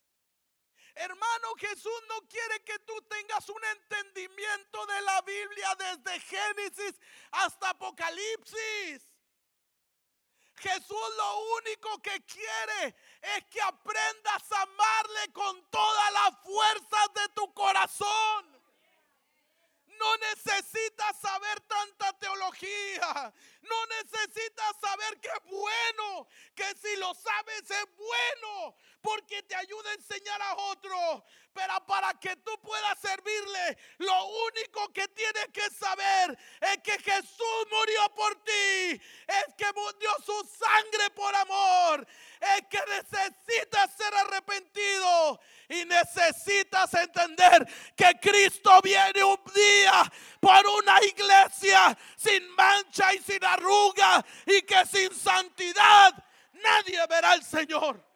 [0.94, 6.94] Hermano, Jesús no quiere que tú tengas un entendimiento de la Biblia desde Génesis
[7.32, 9.10] hasta Apocalipsis.
[10.56, 17.28] Jesús lo único que quiere es que aprendas a amarle con todas las fuerzas de
[17.34, 18.54] tu corazón.
[19.98, 23.32] No necesitas saber tanta teología.
[23.62, 26.28] No necesitas saber que es bueno.
[26.54, 28.76] Que si lo sabes es bueno.
[29.04, 31.26] Porque te ayuda a enseñar a otro.
[31.52, 37.66] Pero para que tú puedas servirle, lo único que tienes que saber es que Jesús
[37.70, 38.98] murió por ti.
[39.28, 39.66] Es que
[40.00, 42.06] dio su sangre por amor.
[42.40, 45.38] Es que necesitas ser arrepentido.
[45.68, 53.44] Y necesitas entender que Cristo viene un día por una iglesia sin mancha y sin
[53.44, 56.14] arruga y que sin santidad
[56.54, 58.13] nadie verá al Señor.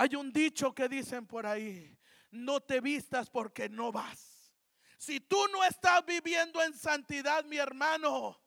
[0.00, 1.98] Hay un dicho que dicen por ahí,
[2.30, 4.54] no te vistas porque no vas.
[4.96, 8.40] Si tú no estás viviendo en santidad, mi hermano,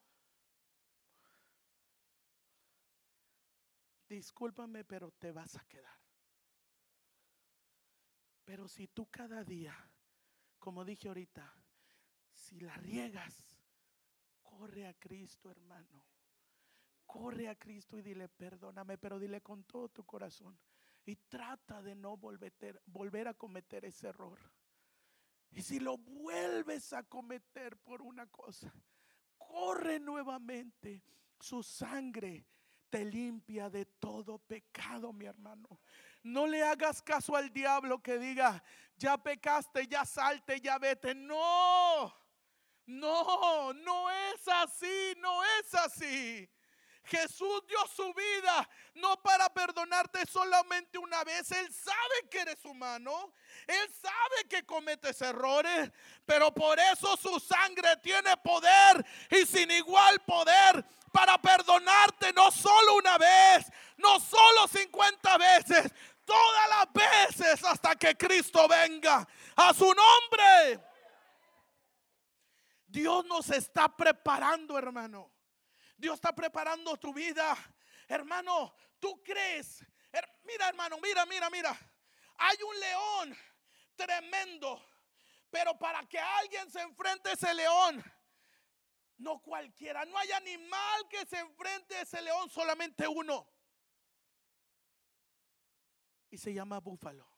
[4.07, 5.99] discúlpame, pero te vas a quedar.
[8.45, 9.75] Pero si tú cada día,
[10.57, 11.53] como dije ahorita,
[12.31, 13.59] si la riegas,
[14.41, 16.05] corre a Cristo, hermano.
[17.05, 20.57] Corre a Cristo y dile, perdóname, pero dile con todo tu corazón.
[21.05, 24.39] Y trata de no volver, a cometer ese error.
[25.51, 28.73] Y si lo vuelves a cometer por una cosa,
[29.37, 31.03] corre nuevamente.
[31.39, 32.45] Su sangre
[32.89, 35.79] te limpia de todo pecado, mi hermano.
[36.23, 38.63] No le hagas caso al diablo que diga,
[38.95, 41.15] ya pecaste, ya salte, ya vete.
[41.15, 42.13] No,
[42.85, 46.49] no, no es así, no es así.
[47.12, 51.52] Jesús dio su vida no para perdonarte solamente una vez.
[51.52, 53.34] Él sabe que eres humano.
[53.67, 55.91] Él sabe que cometes errores.
[56.26, 62.95] Pero por eso su sangre tiene poder y sin igual poder para perdonarte no solo
[62.95, 65.93] una vez, no solo 50 veces,
[66.24, 69.28] todas las veces hasta que Cristo venga.
[69.58, 70.80] A su nombre.
[72.88, 75.31] Dios nos está preparando, hermano.
[76.01, 77.55] Dios está preparando tu vida.
[78.07, 79.85] Hermano, tú crees.
[80.43, 81.77] Mira, hermano, mira, mira, mira.
[82.37, 83.37] Hay un león
[83.95, 84.83] tremendo.
[85.51, 88.03] Pero para que alguien se enfrente a ese león,
[89.17, 93.47] No cualquiera, no hay animal que se enfrente a ese león, solamente uno.
[96.31, 97.31] Y se llama búfalo.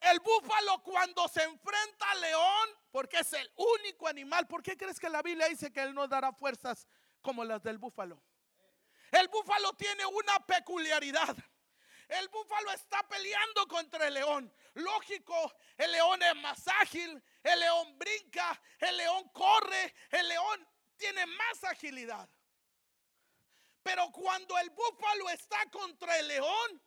[0.00, 5.00] El búfalo cuando se enfrenta al león, porque es el único animal, ¿por qué crees
[5.00, 6.86] que la Biblia dice que él no dará fuerzas
[7.22, 8.22] como las del búfalo?
[9.10, 11.36] El búfalo tiene una peculiaridad.
[12.08, 14.52] El búfalo está peleando contra el león.
[14.74, 21.26] Lógico, el león es más ágil, el león brinca, el león corre, el león tiene
[21.26, 22.28] más agilidad.
[23.82, 26.82] Pero cuando el búfalo está contra el león,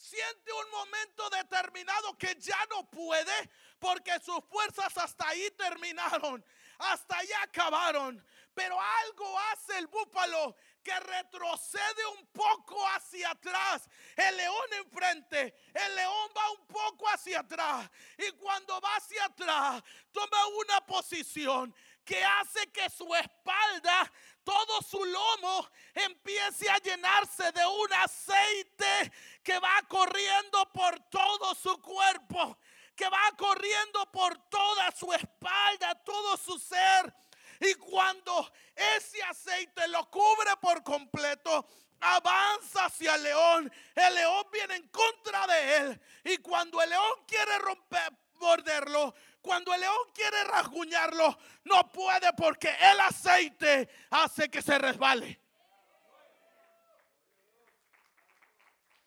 [0.00, 6.44] siente un momento determinado que ya no puede porque sus fuerzas hasta ahí terminaron,
[6.78, 8.24] hasta ahí acabaron.
[8.54, 13.88] Pero algo hace el búfalo que retrocede un poco hacia atrás.
[14.16, 17.88] El león enfrente, el león va un poco hacia atrás.
[18.18, 19.82] Y cuando va hacia atrás,
[20.12, 24.10] toma una posición que hace que su espalda,
[24.50, 29.12] todo su lomo empiece a llenarse de un aceite
[29.44, 32.58] que va corriendo por todo su cuerpo,
[32.96, 37.14] que va corriendo por toda su espalda, todo su ser.
[37.60, 41.64] Y cuando ese aceite lo cubre por completo,
[42.00, 43.72] avanza hacia el león.
[43.94, 46.00] El león viene en contra de él.
[46.24, 52.68] Y cuando el león quiere romper, morderlo, cuando el león quiere rasguñarlo, no puede porque
[52.68, 55.40] el aceite hace que se resbale.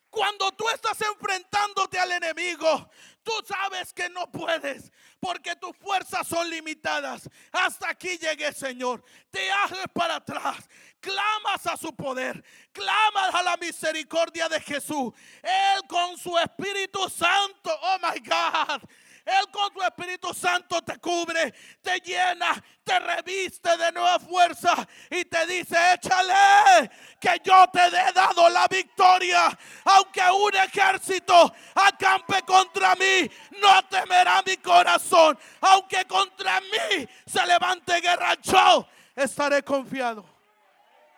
[0.09, 2.89] Cuando tú estás enfrentándote al enemigo,
[3.23, 7.29] tú sabes que no puedes porque tus fuerzas son limitadas.
[7.51, 9.03] Hasta aquí llegué, Señor.
[9.31, 10.69] Te haces para atrás.
[10.99, 12.43] Clamas a su poder.
[12.71, 15.13] Clamas a la misericordia de Jesús.
[15.41, 17.71] Él con su Espíritu Santo.
[17.81, 18.87] Oh my God
[19.25, 25.23] él con su Espíritu Santo te cubre, te llena, te reviste de nueva fuerza y
[25.25, 29.57] te dice, échale, que yo te he dado la victoria.
[29.85, 33.29] Aunque un ejército acampe contra mí,
[33.61, 35.39] no temerá mi corazón.
[35.61, 40.25] Aunque contra mí se levante guerra, yo estaré confiado.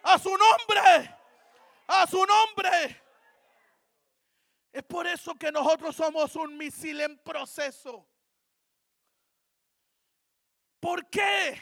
[0.03, 1.15] A su nombre,
[1.87, 3.04] a su nombre.
[4.75, 8.05] Es por eso que nosotros somos un misil en proceso.
[10.81, 11.57] ¿Por qué?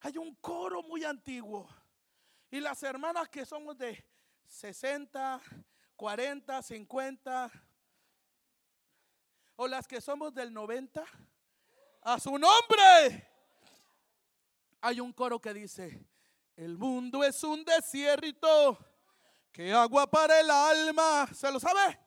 [0.00, 1.66] Hay un coro muy antiguo.
[2.50, 4.04] Y las hermanas que somos de
[4.48, 5.40] 60,
[5.96, 7.50] 40, 50,
[9.56, 11.02] o las que somos del 90,
[12.02, 13.26] a su nombre.
[14.82, 16.04] Hay un coro que dice,
[16.54, 18.89] el mundo es un desierto
[19.52, 21.98] que agua para el alma, ¿se lo sabe?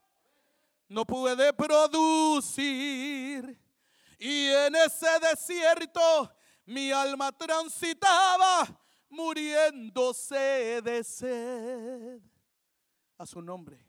[0.88, 3.60] No puede producir.
[4.19, 6.32] Y en ese desierto
[6.65, 8.67] mi alma transitaba
[9.10, 12.21] muriéndose de sed.
[13.17, 13.86] A su nombre.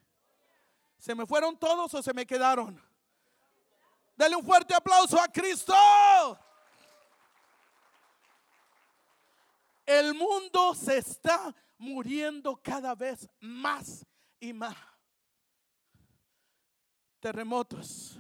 [0.99, 2.83] ¿Se me fueron todos o se me quedaron?
[4.17, 5.75] Dale un fuerte aplauso a Cristo.
[9.85, 14.05] El mundo se está muriendo cada vez más
[14.41, 14.77] y más.
[17.21, 18.19] Terremotos,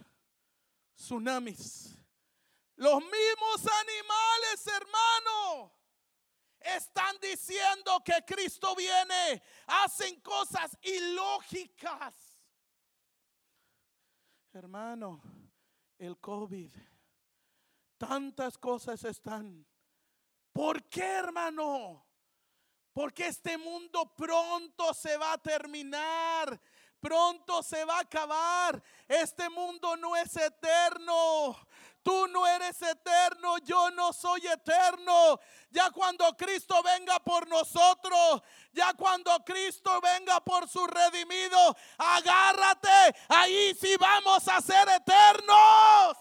[0.95, 1.99] tsunamis,
[2.77, 5.73] los mismos animales, hermano,
[6.61, 12.15] están diciendo que Cristo viene, hacen cosas ilógicas.
[14.53, 15.21] Hermano,
[15.99, 16.73] el COVID,
[17.99, 19.67] tantas cosas están.
[20.53, 22.07] ¿Por qué, hermano?
[22.95, 26.59] Porque este mundo pronto se va a terminar.
[27.01, 28.83] Pronto se va a acabar.
[29.09, 31.59] Este mundo no es eterno.
[32.05, 35.41] Tú no eres eterno, yo no soy eterno.
[35.71, 43.19] Ya cuando Cristo venga por nosotros, ya cuando Cristo venga por su redimido, agárrate.
[43.29, 46.17] Ahí sí vamos a ser eternos.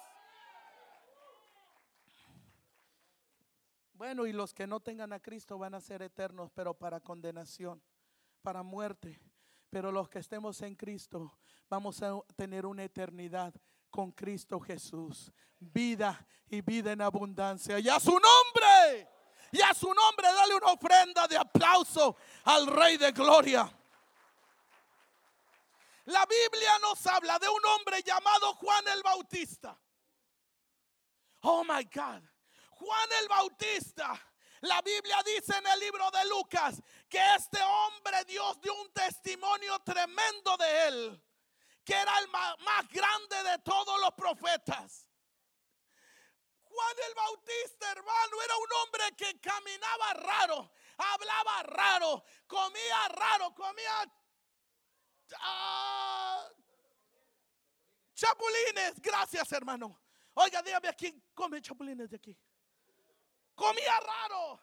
[4.04, 7.82] Bueno, y los que no tengan a Cristo van a ser eternos, pero para condenación,
[8.41, 9.18] para muerte.
[9.70, 11.39] Pero los que estemos en Cristo
[11.70, 13.54] vamos a tener una eternidad
[13.89, 15.32] con Cristo Jesús.
[15.58, 17.80] Vida y vida en abundancia.
[17.80, 19.10] Y a su nombre,
[19.54, 23.72] y a su nombre, dale una ofrenda de aplauso al Rey de Gloria.
[26.08, 29.80] La Biblia nos habla de un hombre llamado Juan el Bautista.
[31.43, 32.33] Oh my God.
[32.84, 34.20] Juan el Bautista.
[34.62, 39.80] La Biblia dice en el libro de Lucas que este hombre Dios dio un testimonio
[39.80, 41.24] tremendo de él,
[41.84, 45.10] que era el más, grande de todos los profetas.
[46.64, 54.12] Juan el Bautista, hermano, era un hombre que caminaba raro, hablaba raro, comía raro, comía
[55.40, 56.50] ah,
[58.14, 59.00] chapulines.
[59.02, 60.02] Gracias, hermano.
[60.36, 62.38] Oiga, dígame a quién come chapulines de aquí.
[63.64, 64.59] Comía raro,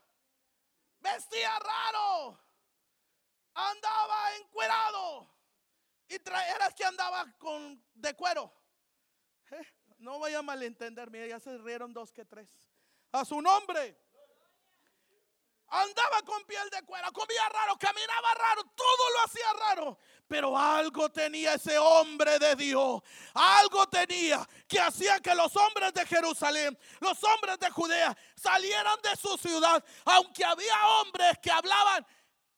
[0.99, 2.39] vestía raro,
[3.55, 5.35] andaba encuerado
[6.07, 8.53] y traeras que andaba con de cuero.
[9.53, 9.67] Eh,
[10.01, 12.51] no voy a malentenderme, ya se rieron dos que tres.
[13.13, 13.99] A su nombre.
[15.69, 19.99] Andaba con piel de cuero, comía raro, caminaba raro, todo lo hacía raro.
[20.31, 23.03] Pero algo tenía ese hombre de Dios.
[23.35, 29.17] Algo tenía que hacía que los hombres de Jerusalén, los hombres de Judea, salieran de
[29.17, 29.85] su ciudad.
[30.05, 32.07] Aunque había hombres que hablaban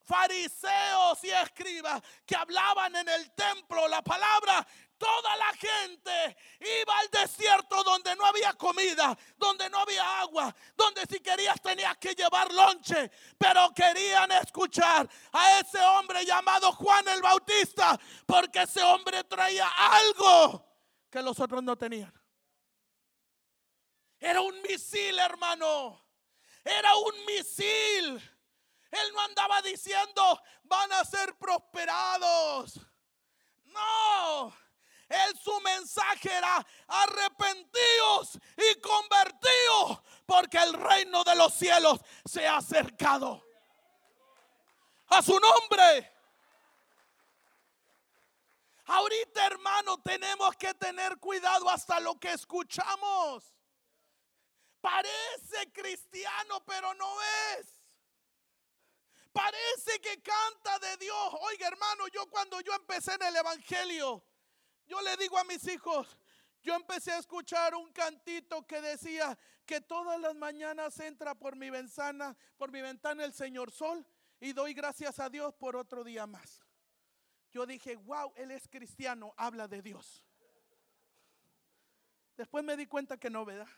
[0.05, 4.67] fariseos y escribas que hablaban en el templo la palabra,
[5.03, 11.03] toda la gente iba al desierto donde no había comida, donde no había agua, donde
[11.11, 17.21] si querías tenías que llevar lonche, pero querían escuchar a ese hombre llamado Juan el
[17.21, 20.65] Bautista, porque ese hombre traía algo
[21.11, 22.13] que los otros no tenían.
[24.21, 26.01] Era un misil, hermano.
[26.63, 28.23] Era un misil.
[28.93, 32.79] Él no andaba diciendo, van a ser prosperados.
[33.65, 34.62] No.
[35.13, 42.57] Él su mensaje era arrepentidos y convertidos porque el reino de los cielos se ha
[42.57, 43.45] acercado.
[45.09, 46.11] A su nombre.
[48.87, 53.45] Ahorita, hermano, tenemos que tener cuidado hasta lo que escuchamos.
[54.81, 57.79] Parece cristiano, pero no es.
[59.33, 61.35] Parece que canta de Dios.
[61.43, 64.25] Oiga, hermano, yo cuando yo empecé en el Evangelio,
[64.87, 66.19] yo le digo a mis hijos,
[66.63, 71.71] yo empecé a escuchar un cantito que decía que todas las mañanas entra por mi
[71.71, 74.07] ventana, por mi ventana el Señor Sol
[74.41, 76.61] y doy gracias a Dios por otro día más.
[77.51, 80.25] Yo dije, wow, él es cristiano, habla de Dios.
[82.37, 83.69] Después me di cuenta que no, ¿verdad?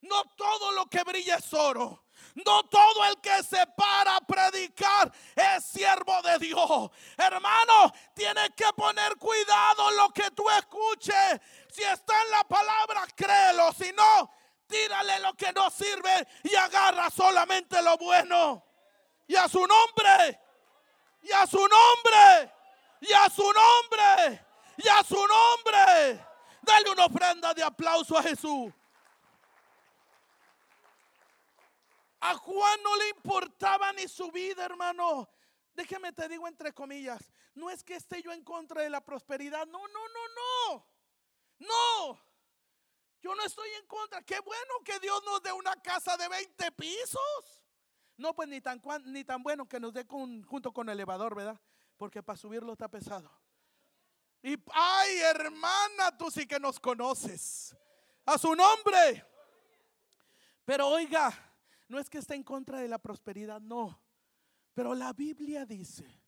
[0.00, 2.07] No todo lo que brilla es oro.
[2.34, 6.90] No todo el que se para a predicar es siervo de Dios.
[7.16, 11.40] Hermano, tienes que poner cuidado lo que tú escuches.
[11.70, 13.72] Si está en la palabra, créelo.
[13.72, 14.30] Si no,
[14.66, 18.64] tírale lo que no sirve y agarra solamente lo bueno.
[19.26, 20.40] Y a su nombre,
[21.22, 22.52] y a su nombre,
[23.00, 24.46] y a su nombre,
[24.76, 26.24] y a su nombre.
[26.62, 28.72] Dale una ofrenda de aplauso a Jesús.
[32.20, 35.28] A Juan no le importaba ni su vida, hermano.
[35.74, 39.66] Déjeme te digo entre comillas, no es que esté yo en contra de la prosperidad.
[39.66, 40.86] No, no, no, no.
[41.58, 42.28] No.
[43.20, 44.22] Yo no estoy en contra.
[44.22, 47.62] Qué bueno que Dios nos dé una casa de 20 pisos.
[48.16, 51.60] No, pues ni tan, ni tan bueno que nos dé junto con el elevador, ¿verdad?
[51.96, 53.30] Porque para subirlo está pesado.
[54.42, 57.76] Y, ay, hermana, tú sí que nos conoces.
[58.24, 59.24] A su nombre.
[60.64, 61.47] Pero oiga,
[61.88, 64.00] no es que esté en contra de la prosperidad, no.
[64.74, 66.22] Pero la Biblia dice,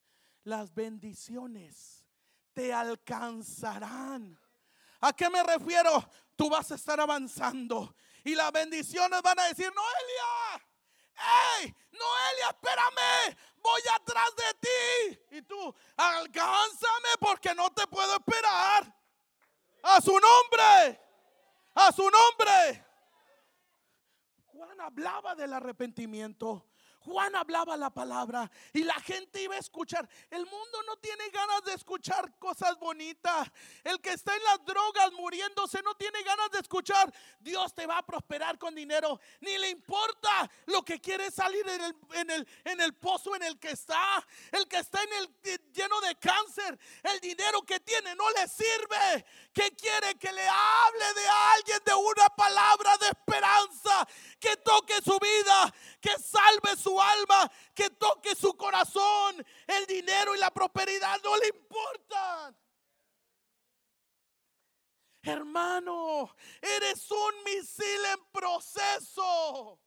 [0.44, 2.04] las bendiciones
[2.52, 4.38] te alcanzarán.
[5.00, 6.08] ¿A qué me refiero?
[6.34, 7.94] Tú vas a estar avanzando
[8.24, 10.66] y las bendiciones van a decir, Noelia,
[11.14, 15.36] hey, Noelia, espérame, voy atrás de ti.
[15.36, 18.94] Y tú, alcánzame porque no te puedo esperar.
[19.82, 21.00] A su nombre,
[21.74, 22.89] a su nombre.
[24.60, 26.66] Juan hablaba del arrepentimiento.
[27.04, 30.06] Juan hablaba la palabra y la gente iba a escuchar.
[30.30, 33.50] El mundo no tiene ganas de escuchar cosas bonitas.
[33.84, 37.12] El que está en las drogas muriéndose no tiene ganas de escuchar.
[37.38, 39.18] Dios te va a prosperar con dinero.
[39.40, 41.64] Ni le importa lo que quiere salir
[42.12, 44.26] en el, pozo en el que está.
[44.52, 46.78] El que está en el lleno de cáncer.
[47.02, 49.24] El dinero que tiene no le sirve.
[49.54, 54.06] Que quiere que le hable de alguien de una palabra de esperanza.
[54.38, 55.74] Que toque su vida.
[55.98, 59.44] Que salve su alma, que toque su corazón.
[59.66, 62.56] El dinero y la prosperidad no le importan.
[65.22, 69.78] Hermano, eres un misil en proceso.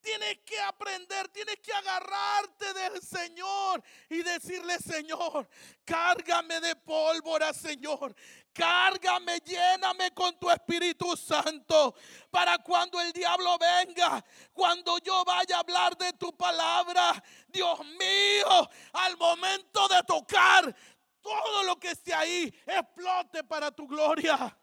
[0.00, 5.46] Tienes que aprender, tienes que agarrarte del Señor y decirle, Señor,
[5.84, 8.14] cárgame de pólvora, Señor.
[8.52, 11.94] Cárgame, lléname con tu Espíritu Santo
[12.30, 18.68] para cuando el diablo venga, cuando yo vaya a hablar de tu palabra, Dios mío,
[18.92, 20.76] al momento de tocar,
[21.22, 24.56] todo lo que esté ahí explote para tu gloria.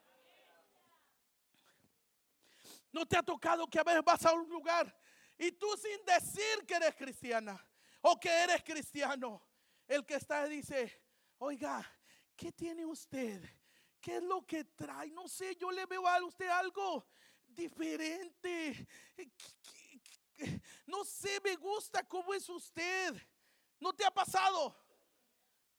[2.91, 4.93] ¿No te ha tocado que a veces vas a un lugar
[5.37, 7.63] y tú sin decir que eres cristiana
[8.01, 9.41] o que eres cristiano,
[9.87, 11.01] el que está dice,
[11.37, 11.85] oiga,
[12.35, 13.43] ¿qué tiene usted?
[14.07, 15.11] ¿Qué es lo que trae?
[15.11, 17.05] No sé, yo le veo a usted algo
[17.45, 18.87] diferente.
[20.85, 23.21] No sé, me gusta cómo es usted.
[23.81, 24.73] ¿No te ha pasado?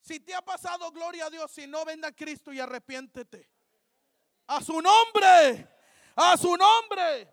[0.02, 1.50] Si te ha pasado, gloria a Dios.
[1.50, 3.48] Si no, venda a Cristo y arrepiéntete.
[4.46, 5.66] A su nombre.
[6.14, 7.32] A su nombre.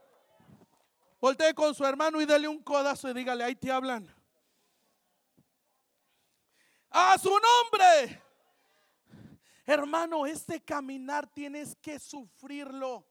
[1.20, 4.16] Voltee con su hermano y dele un codazo y dígale, ahí te hablan.
[6.90, 8.25] A su nombre.
[9.66, 13.06] Hermano, este caminar tienes que sufrirlo.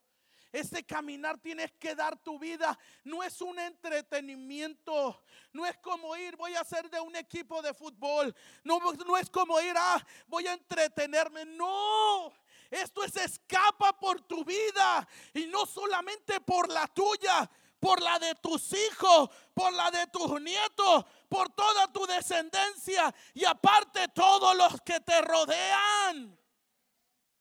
[0.55, 2.79] Este caminar tienes que dar tu vida.
[3.03, 5.25] No es un entretenimiento.
[5.53, 8.33] No es como ir, voy a ser de un equipo de fútbol.
[8.63, 11.45] No, no es como ir, ah, voy a entretenerme.
[11.45, 12.33] No.
[12.71, 17.51] Esto es escapa por tu vida y no solamente por la tuya,
[17.81, 23.45] por la de tus hijos, por la de tus nietos, por toda tu descendencia y
[23.45, 26.44] aparte todos los que te rodean.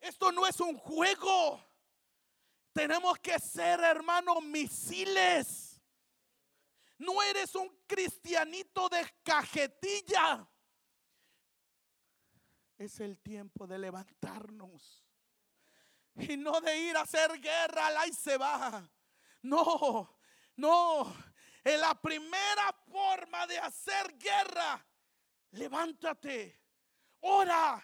[0.04, 1.66] Esto no es un juego.
[2.74, 5.82] Tenemos que ser, hermanos, misiles.
[6.97, 10.45] No eres un cristianito de cajetilla.
[12.78, 15.06] Es el tiempo de levantarnos.
[16.16, 18.86] Y no de ir a hacer guerra, la y se va.
[19.41, 20.20] No,
[20.58, 21.16] no.
[21.64, 24.86] En la primera forma de hacer guerra,
[25.51, 26.62] levántate,
[27.22, 27.82] ora,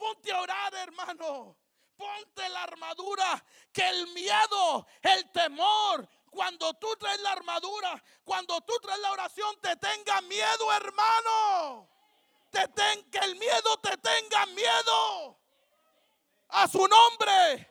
[0.00, 1.56] ponte a orar, hermano
[2.00, 8.72] ponte la armadura, que el miedo, el temor, cuando tú traes la armadura, cuando tú
[8.80, 11.88] traes la oración, te tenga miedo, hermano.
[12.50, 12.66] Te
[13.10, 15.38] que el miedo te tenga miedo.
[16.48, 17.68] A su nombre.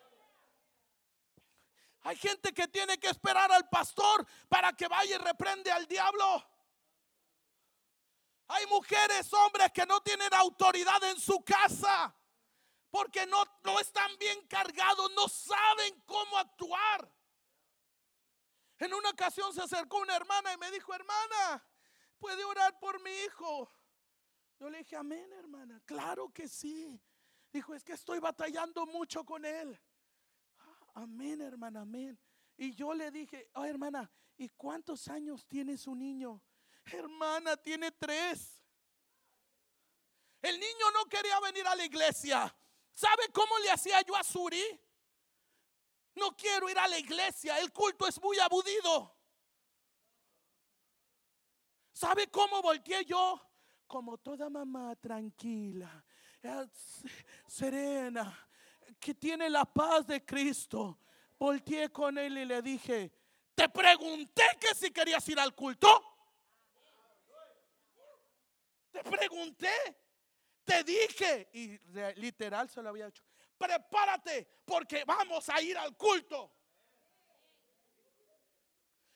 [2.03, 6.45] Hay gente que tiene que esperar al pastor para que vaya y reprende al diablo.
[8.47, 12.15] Hay mujeres, hombres que no tienen autoridad en su casa
[12.89, 17.11] porque no, no están bien cargados, no saben cómo actuar.
[18.79, 21.65] En una ocasión se acercó una hermana y me dijo, hermana,
[22.17, 23.69] ¿puede orar por mi hijo?
[24.57, 26.99] Yo le dije, amén, hermana, claro que sí.
[27.51, 29.79] Dijo, es que estoy batallando mucho con él.
[30.59, 32.19] Ah, amén, hermana, amén.
[32.57, 36.41] Y yo le dije, oh, hermana, ¿y cuántos años tiene su niño?
[36.85, 38.61] Hermana, tiene tres.
[40.41, 42.55] El niño no quería venir a la iglesia.
[42.99, 44.77] ¿Sabe cómo le hacía yo a Suri?
[46.15, 49.15] No quiero ir a la iglesia, el culto es muy abudido.
[51.93, 53.41] ¿Sabe cómo volteé yo?
[53.87, 56.03] Como toda mamá tranquila,
[56.43, 56.67] eh,
[57.47, 58.37] serena,
[58.99, 60.99] que tiene la paz de Cristo.
[61.37, 63.13] Volteé con él y le dije,
[63.55, 65.87] te pregunté que si querías ir al culto.
[68.91, 69.71] Te pregunté
[70.69, 71.79] te dije, y
[72.19, 73.23] literal se lo había hecho,
[73.57, 76.51] prepárate porque vamos a ir al culto.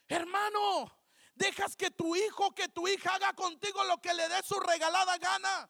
[0.07, 0.91] Hermano,
[1.35, 5.15] dejas que tu hijo, que tu hija haga contigo lo que le dé su regalada
[5.19, 5.69] gana.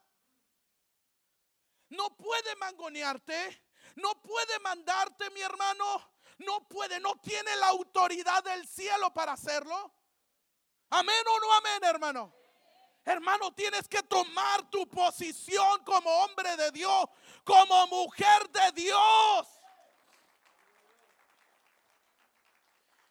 [1.89, 3.61] No puede mangonearte,
[3.95, 9.93] no puede mandarte, mi hermano, no puede, no tiene la autoridad del cielo para hacerlo.
[10.91, 12.33] Amén o no amén, hermano.
[13.05, 17.05] Hermano, tienes que tomar tu posición como hombre de Dios,
[17.43, 19.47] como mujer de Dios.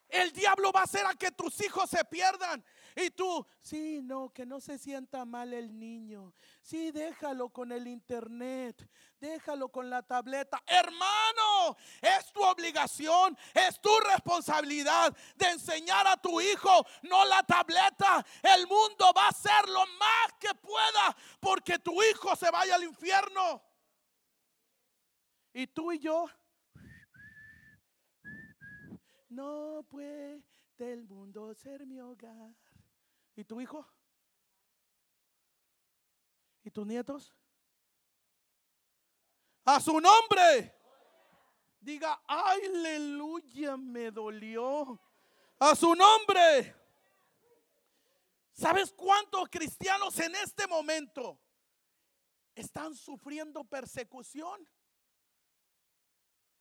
[0.09, 2.62] El diablo va a hacer a que tus hijos se pierdan.
[2.95, 6.34] Y tú, sí, no, que no se sienta mal el niño.
[6.63, 8.89] Sí, déjalo con el internet,
[9.19, 10.63] déjalo con la tableta.
[10.67, 18.25] Hermano, es tu obligación, es tu responsabilidad de enseñar a tu hijo, no la tableta.
[18.43, 22.85] El mundo va a hacer lo más que pueda porque tu hijo se vaya al
[22.85, 23.63] infierno.
[25.53, 26.27] Y tú y yo,
[29.29, 30.43] no puede
[30.91, 32.55] el mundo ser mi hogar.
[33.37, 33.87] ¿Y tu hijo?
[36.65, 37.35] ¿Y tus nietos?
[39.65, 40.75] A su nombre.
[41.81, 45.01] Diga, aleluya, me dolió.
[45.59, 46.77] A su nombre.
[48.53, 51.41] ¿Sabes cuántos cristianos en este momento
[52.55, 54.69] están sufriendo persecución?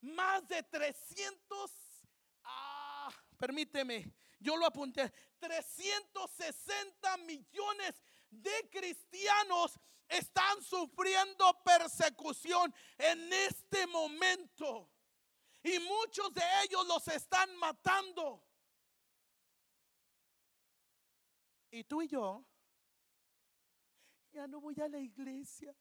[0.00, 1.70] Más de 300,
[2.42, 9.78] ah, permíteme, yo lo apunté, 360 millones de cristianos
[10.08, 14.90] están sufriendo persecución en este momento.
[15.62, 18.44] Y muchos de ellos los están matando.
[21.70, 22.44] Y tú y yo,
[24.32, 25.74] ya no voy a la iglesia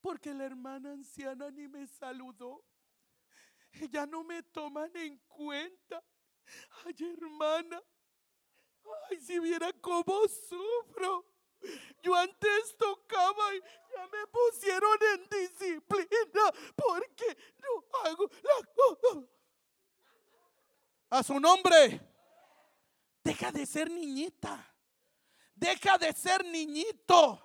[0.00, 2.64] porque la hermana anciana ni me saludó.
[3.90, 6.04] Ya no me toman en cuenta.
[6.84, 7.82] Ay, hermana,
[9.10, 11.33] ay, si viera cómo sufro.
[12.02, 18.52] Yo antes tocaba y ya me pusieron en disciplina porque no hago la
[21.18, 22.00] A su nombre.
[23.22, 24.70] Deja de ser niñita.
[25.54, 27.40] Deja de ser niñito.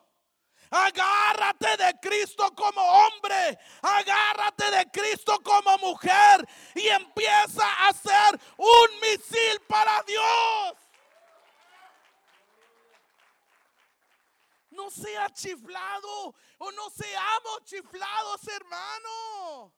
[0.71, 3.59] Agárrate de Cristo como hombre.
[3.81, 6.47] Agárrate de Cristo como mujer.
[6.75, 10.88] Y empieza a ser un misil para Dios.
[14.79, 19.73] No sea chiflado o no seamos chiflados, hermano.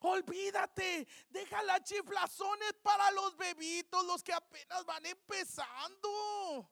[0.00, 6.70] Olvídate, deja las chiflazones para los bebitos, los que apenas van empezando.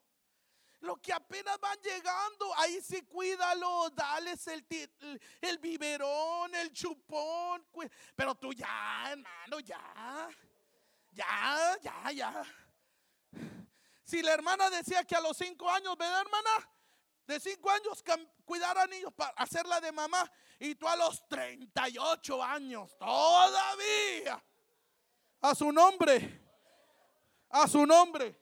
[0.80, 4.64] Los que apenas van llegando, ahí sí cuídalo, dales el,
[5.42, 7.66] el, biberón, el chupón.
[8.14, 10.30] Pero tú ya, hermano, ya.
[11.12, 12.65] Ya, ya, ya.
[14.06, 16.70] Si la hermana decía que a los cinco años, ¿verdad, hermana?
[17.26, 18.04] De cinco años
[18.44, 20.30] cuidar a niños para hacerla de mamá.
[20.60, 24.42] Y tú a los 38 años, todavía.
[25.40, 26.40] A su nombre.
[27.50, 28.40] A su nombre.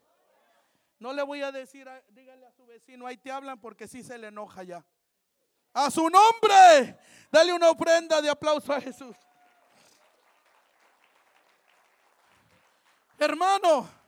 [0.98, 4.18] No le voy a decir, dígale a su vecino, ahí te hablan porque sí se
[4.18, 4.84] le enoja ya.
[5.72, 6.98] A su nombre.
[7.32, 9.16] Dale una ofrenda de aplauso a Jesús.
[13.18, 14.03] Hermano,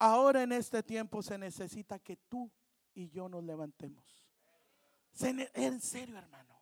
[0.00, 2.50] ahora en este tiempo se necesita que tú
[2.94, 4.26] y yo nos levantemos.
[5.54, 6.60] En serio, hermano.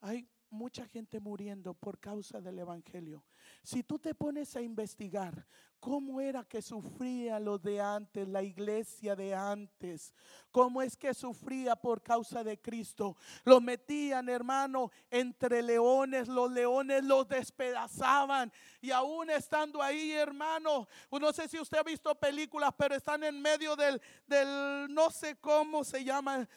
[0.00, 3.24] Hay mucha gente muriendo por causa del Evangelio.
[3.62, 5.46] Si tú te pones a investigar
[5.80, 10.12] cómo era que sufría lo de antes, la iglesia de antes,
[10.50, 17.04] cómo es que sufría por causa de Cristo, lo metían, hermano, entre leones, los leones
[17.04, 22.94] los despedazaban y aún estando ahí, hermano, no sé si usted ha visto películas, pero
[22.94, 26.48] están en medio del, del no sé cómo se llama,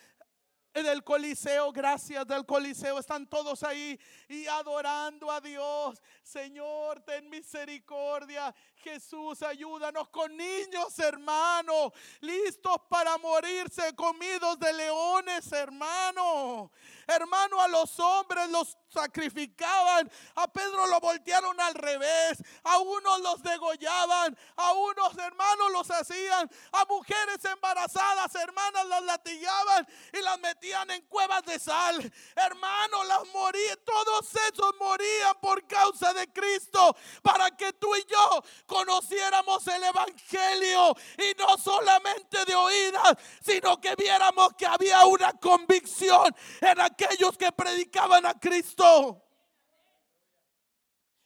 [0.73, 3.99] en el Coliseo, gracias del Coliseo, están todos ahí
[4.29, 6.01] y adorando a Dios.
[6.23, 8.53] Señor, ten misericordia.
[8.83, 16.71] Jesús, ayúdanos con niños, hermano, listos para morirse, comidos de leones, hermano.
[17.07, 23.41] Hermano, a los hombres los sacrificaban, a Pedro lo voltearon al revés, a unos los
[23.41, 30.89] degollaban, a unos hermanos los hacían, a mujeres embarazadas, hermanas las latigaban y las metían
[30.91, 32.11] en cuevas de sal.
[32.35, 38.43] Hermano, las morían, todos esos morían por causa de Cristo, para que tú y yo
[38.71, 46.33] conociéramos el Evangelio y no solamente de oídas, sino que viéramos que había una convicción
[46.61, 49.21] en aquellos que predicaban a Cristo.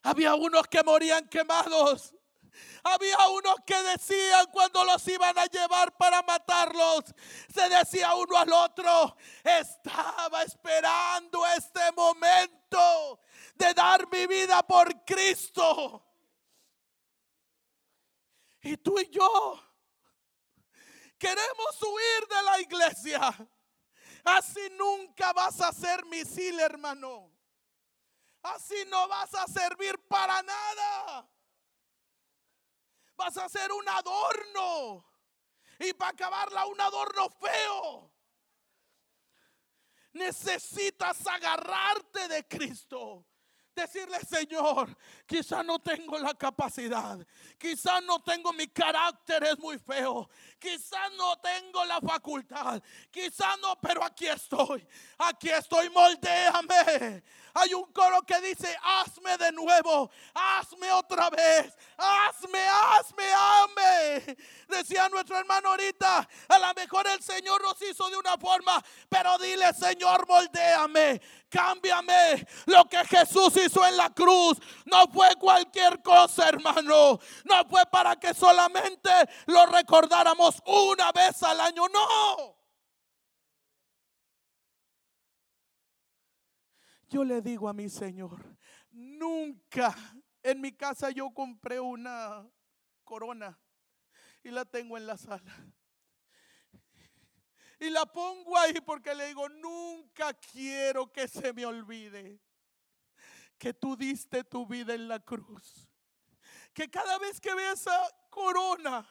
[0.02, 2.16] Había unos que morían quemados.
[2.84, 7.04] Había unos que decían cuando los iban a llevar para matarlos,
[7.54, 13.20] se decía uno al otro, estaba esperando este momento
[13.56, 16.15] de dar mi vida por Cristo.
[18.66, 19.64] Y tú y yo
[21.20, 23.50] queremos huir de la iglesia.
[24.24, 27.32] Así nunca vas a ser misil, hermano.
[28.42, 31.30] Así no vas a servir para nada.
[33.16, 35.06] Vas a ser un adorno.
[35.78, 38.12] Y para acabarla, un adorno feo.
[40.14, 43.28] Necesitas agarrarte de Cristo.
[43.76, 44.96] Decirle, Señor,
[45.26, 47.20] quizá no tengo la capacidad,
[47.58, 50.30] quizá no tengo mi carácter, es muy feo,
[50.66, 54.88] quizá no tengo la facultad, quizá no, pero aquí estoy,
[55.20, 57.24] aquí estoy, moldéame.
[57.58, 64.38] Hay un coro que dice, hazme de nuevo, hazme otra vez, hazme, hazme, hazme.
[64.68, 69.38] Decía nuestro hermano ahorita, a lo mejor el Señor nos hizo de una forma, pero
[69.38, 72.46] dile, Señor, moldéame, cámbiame.
[72.66, 77.20] Lo que Jesús hizo en la cruz no fue cualquier cosa, hermano.
[77.46, 79.10] No fue para que solamente
[79.46, 82.56] lo recordáramos una vez al año, no.
[87.10, 88.58] Yo le digo a mi Señor,
[88.92, 89.96] nunca
[90.44, 92.48] en mi casa yo compré una
[93.04, 93.60] corona
[94.44, 95.54] y la tengo en la sala.
[97.80, 102.40] Y la pongo ahí porque le digo, nunca quiero que se me olvide
[103.58, 105.88] que tú diste tu vida en la cruz.
[106.74, 107.98] Que cada vez que vea esa
[108.30, 109.08] corona,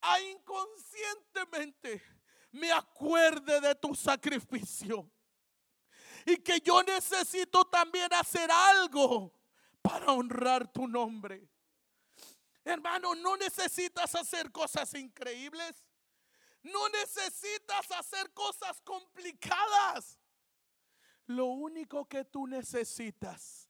[0.00, 2.02] a inconscientemente
[2.52, 5.10] me acuerde de tu sacrificio.
[6.24, 9.32] Y que yo necesito también hacer algo
[9.80, 11.48] para honrar tu nombre.
[12.64, 15.86] Hermano, no necesitas hacer cosas increíbles.
[16.62, 20.18] No necesitas hacer cosas complicadas.
[21.26, 23.68] Lo único que tú necesitas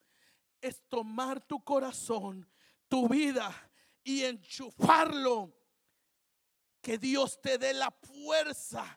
[0.63, 2.51] es tomar tu corazón,
[2.89, 3.55] tu vida
[4.03, 5.55] y enchufarlo.
[6.87, 8.97] Que Dios te dé la fuerza,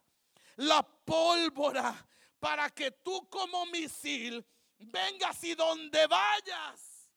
[0.57, 4.45] la pólvora, para que tú como misil
[4.77, 7.09] vengas y donde vayas,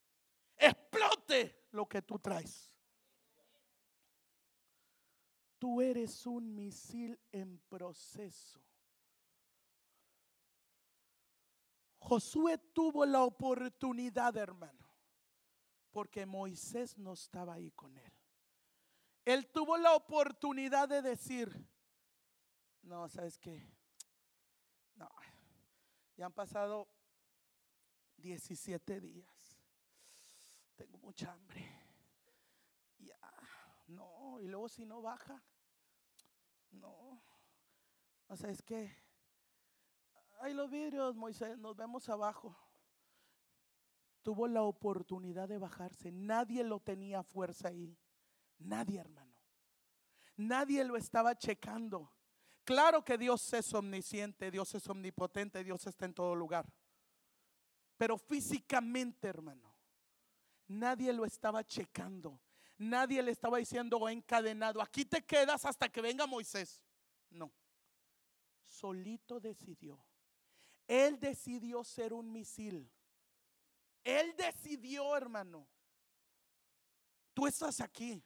[0.57, 2.73] explote lo que tú traes.
[5.59, 8.59] Tú eres un misil en proceso.
[11.99, 14.89] Josué tuvo la oportunidad, hermano,
[15.91, 18.22] porque Moisés no estaba ahí con él.
[19.25, 21.51] Él tuvo la oportunidad de decir,
[22.83, 23.65] no, ¿sabes qué?
[24.95, 25.09] No,
[26.17, 26.89] ya han pasado
[28.17, 29.59] 17 días.
[30.77, 31.65] Tengo mucha hambre.
[32.99, 33.19] Ya,
[33.87, 35.43] no, y luego si no baja,
[36.73, 37.23] no.
[38.27, 38.91] O sea, es que
[40.41, 42.57] hay los vidrios, Moisés, nos vemos abajo.
[44.23, 46.11] Tuvo la oportunidad de bajarse.
[46.11, 47.97] Nadie lo tenía fuerza ahí.
[48.65, 49.37] Nadie, hermano.
[50.37, 52.13] Nadie lo estaba checando.
[52.65, 56.73] Claro que Dios es omnisciente, Dios es omnipotente, Dios está en todo lugar.
[57.97, 59.75] Pero físicamente, hermano,
[60.69, 62.41] nadie lo estaba checando.
[62.79, 66.83] Nadie le estaba diciendo encadenado, aquí te quedas hasta que venga Moisés.
[67.31, 67.53] No,
[68.67, 70.05] solito decidió.
[70.89, 72.91] Él decidió ser un misil.
[74.03, 75.69] Él decidió, hermano.
[77.35, 78.23] Tú estás aquí.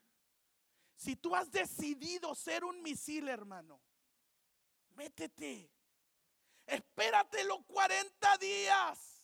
[0.96, 3.80] Si tú has decidido ser un misil, hermano,
[4.94, 5.70] métete.
[6.66, 9.22] Espérate los 40 días.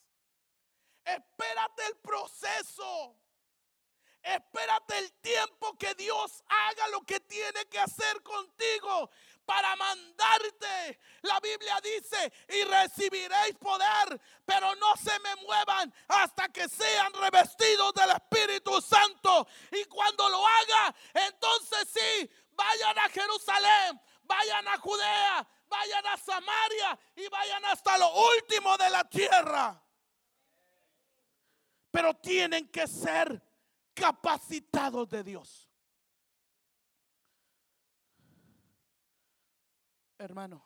[1.05, 3.19] Espérate el proceso.
[4.23, 9.11] Espérate el tiempo que Dios haga lo que tiene que hacer contigo
[9.45, 11.01] para mandarte.
[11.23, 17.93] La Biblia dice, y recibiréis poder, pero no se me muevan hasta que sean revestidos
[17.95, 19.47] del Espíritu Santo.
[19.71, 26.99] Y cuando lo haga, entonces sí, vayan a Jerusalén, vayan a Judea, vayan a Samaria
[27.17, 29.83] y vayan hasta lo último de la tierra.
[31.91, 33.43] Pero tienen que ser
[33.95, 35.62] capacitados de Dios.
[40.23, 40.65] Hermano,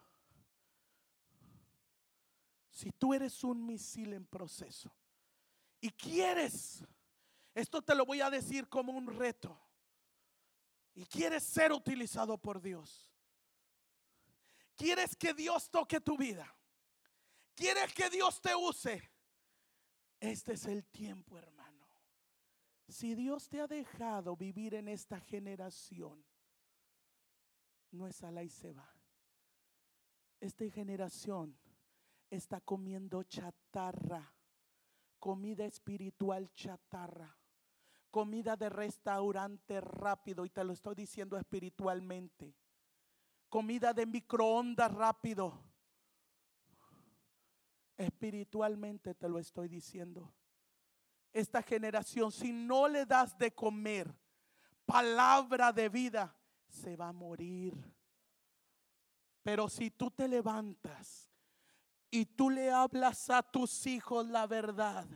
[2.68, 4.94] si tú eres un misil en proceso
[5.80, 6.84] y quieres,
[7.54, 9.58] esto te lo voy a decir como un reto,
[10.92, 13.10] y quieres ser utilizado por Dios,
[14.76, 16.54] quieres que Dios toque tu vida,
[17.54, 19.10] quieres que Dios te use,
[20.20, 21.86] este es el tiempo, hermano.
[22.88, 26.22] Si Dios te ha dejado vivir en esta generación,
[27.90, 28.95] no es ala y se va.
[30.40, 31.56] Esta generación
[32.30, 34.34] está comiendo chatarra,
[35.18, 37.36] comida espiritual chatarra,
[38.10, 42.54] comida de restaurante rápido, y te lo estoy diciendo espiritualmente,
[43.48, 45.58] comida de microondas rápido,
[47.96, 50.34] espiritualmente te lo estoy diciendo
[51.36, 54.10] esta generación, si no le das de comer
[54.86, 56.34] palabra de vida,
[56.66, 57.74] se va a morir.
[59.46, 61.30] Pero si tú te levantas
[62.10, 65.06] y tú le hablas a tus hijos la verdad,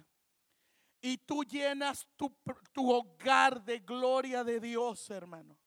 [1.00, 2.32] y tú llenas tu,
[2.70, 5.58] tu, hogar de gloria de Dios, hermano.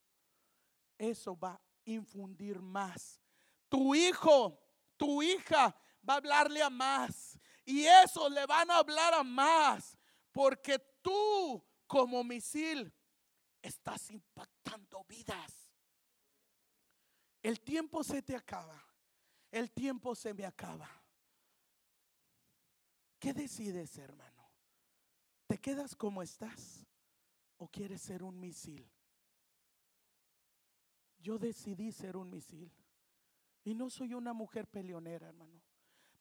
[0.97, 3.19] Eso va a infundir más.
[3.67, 4.57] Tu hijo,
[4.95, 5.75] tu hija
[6.07, 7.37] va a hablarle a más.
[7.65, 9.97] Y eso le van a hablar a más.
[10.31, 12.93] Porque tú como misil
[13.61, 15.62] estás impactando vidas.
[17.43, 18.81] El tiempo se te acaba.
[19.51, 20.89] El tiempo se me acaba.
[23.19, 24.49] ¿Qué decides, hermano?
[25.45, 26.85] ¿Te quedas como estás
[27.57, 28.89] o quieres ser un misil?
[31.19, 32.71] Yo decidí ser un misil.
[33.63, 35.61] Y no soy una mujer peleonera, hermano.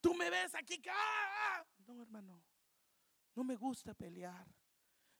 [0.00, 0.80] Tú me ves aquí.
[0.90, 1.64] ¡ah!
[1.86, 2.42] No, hermano.
[3.34, 4.46] No me gusta pelear.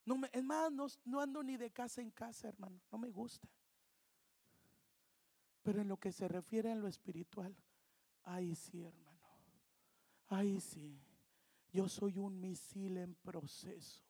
[0.05, 0.71] No me, es más,
[1.05, 2.81] no, ando ni de casa en casa, hermano.
[2.91, 3.49] No me gusta.
[5.63, 7.57] Pero en lo que se refiere a lo espiritual,
[8.25, 9.13] ahí sí, hermano.
[10.29, 11.01] Ahí sí.
[11.71, 14.03] Yo soy un misil en proceso.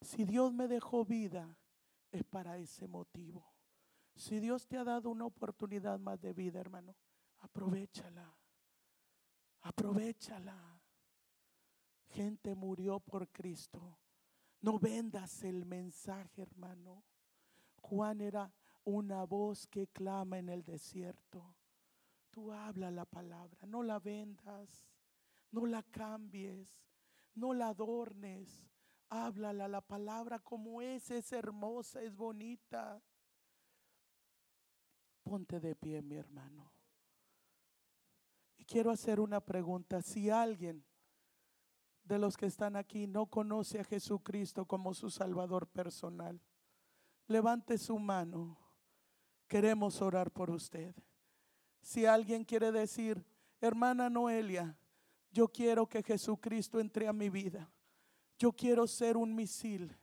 [0.00, 1.58] Si Dios me dejó vida,
[2.12, 3.44] es para ese motivo.
[4.14, 6.94] Si Dios te ha dado una oportunidad más de vida, hermano,
[7.38, 8.34] aprovechala.
[9.62, 10.80] Aprovechala.
[12.08, 13.98] Gente murió por Cristo.
[14.60, 17.04] No vendas el mensaje, hermano.
[17.82, 18.52] Juan era
[18.86, 21.54] una voz que clama en el desierto.
[22.30, 24.88] Tú habla la palabra, no la vendas,
[25.50, 26.68] no la cambies,
[27.34, 28.70] no la adornes.
[29.08, 33.02] Háblala la palabra como es, es hermosa, es bonita.
[35.22, 36.70] Ponte de pie, mi hermano.
[38.56, 40.00] Y quiero hacer una pregunta.
[40.00, 40.84] Si alguien
[42.04, 46.40] de los que están aquí no conoce a Jesucristo como su Salvador personal,
[47.26, 48.65] levante su mano.
[49.48, 50.94] Queremos orar por usted.
[51.80, 53.24] Si alguien quiere decir,
[53.60, 54.76] hermana Noelia,
[55.30, 57.70] yo quiero que Jesucristo entre a mi vida.
[58.38, 59.96] Yo quiero ser un misil.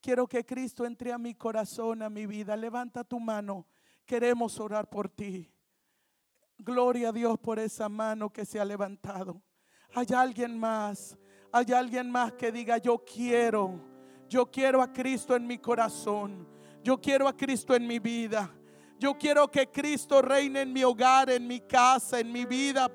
[0.00, 2.56] Quiero que Cristo entre a mi corazón, a mi vida.
[2.56, 3.66] Levanta tu mano.
[4.06, 5.52] Queremos orar por ti.
[6.58, 9.42] Gloria a Dios por esa mano que se ha levantado.
[9.94, 11.18] Hay alguien más.
[11.52, 13.80] Hay alguien más que diga, yo quiero.
[14.28, 16.46] Yo quiero a Cristo en mi corazón.
[16.82, 18.54] Yo quiero a Cristo en mi vida.
[19.00, 22.86] Yo quiero que Cristo reine en mi hogar, en mi casa, en mi vida.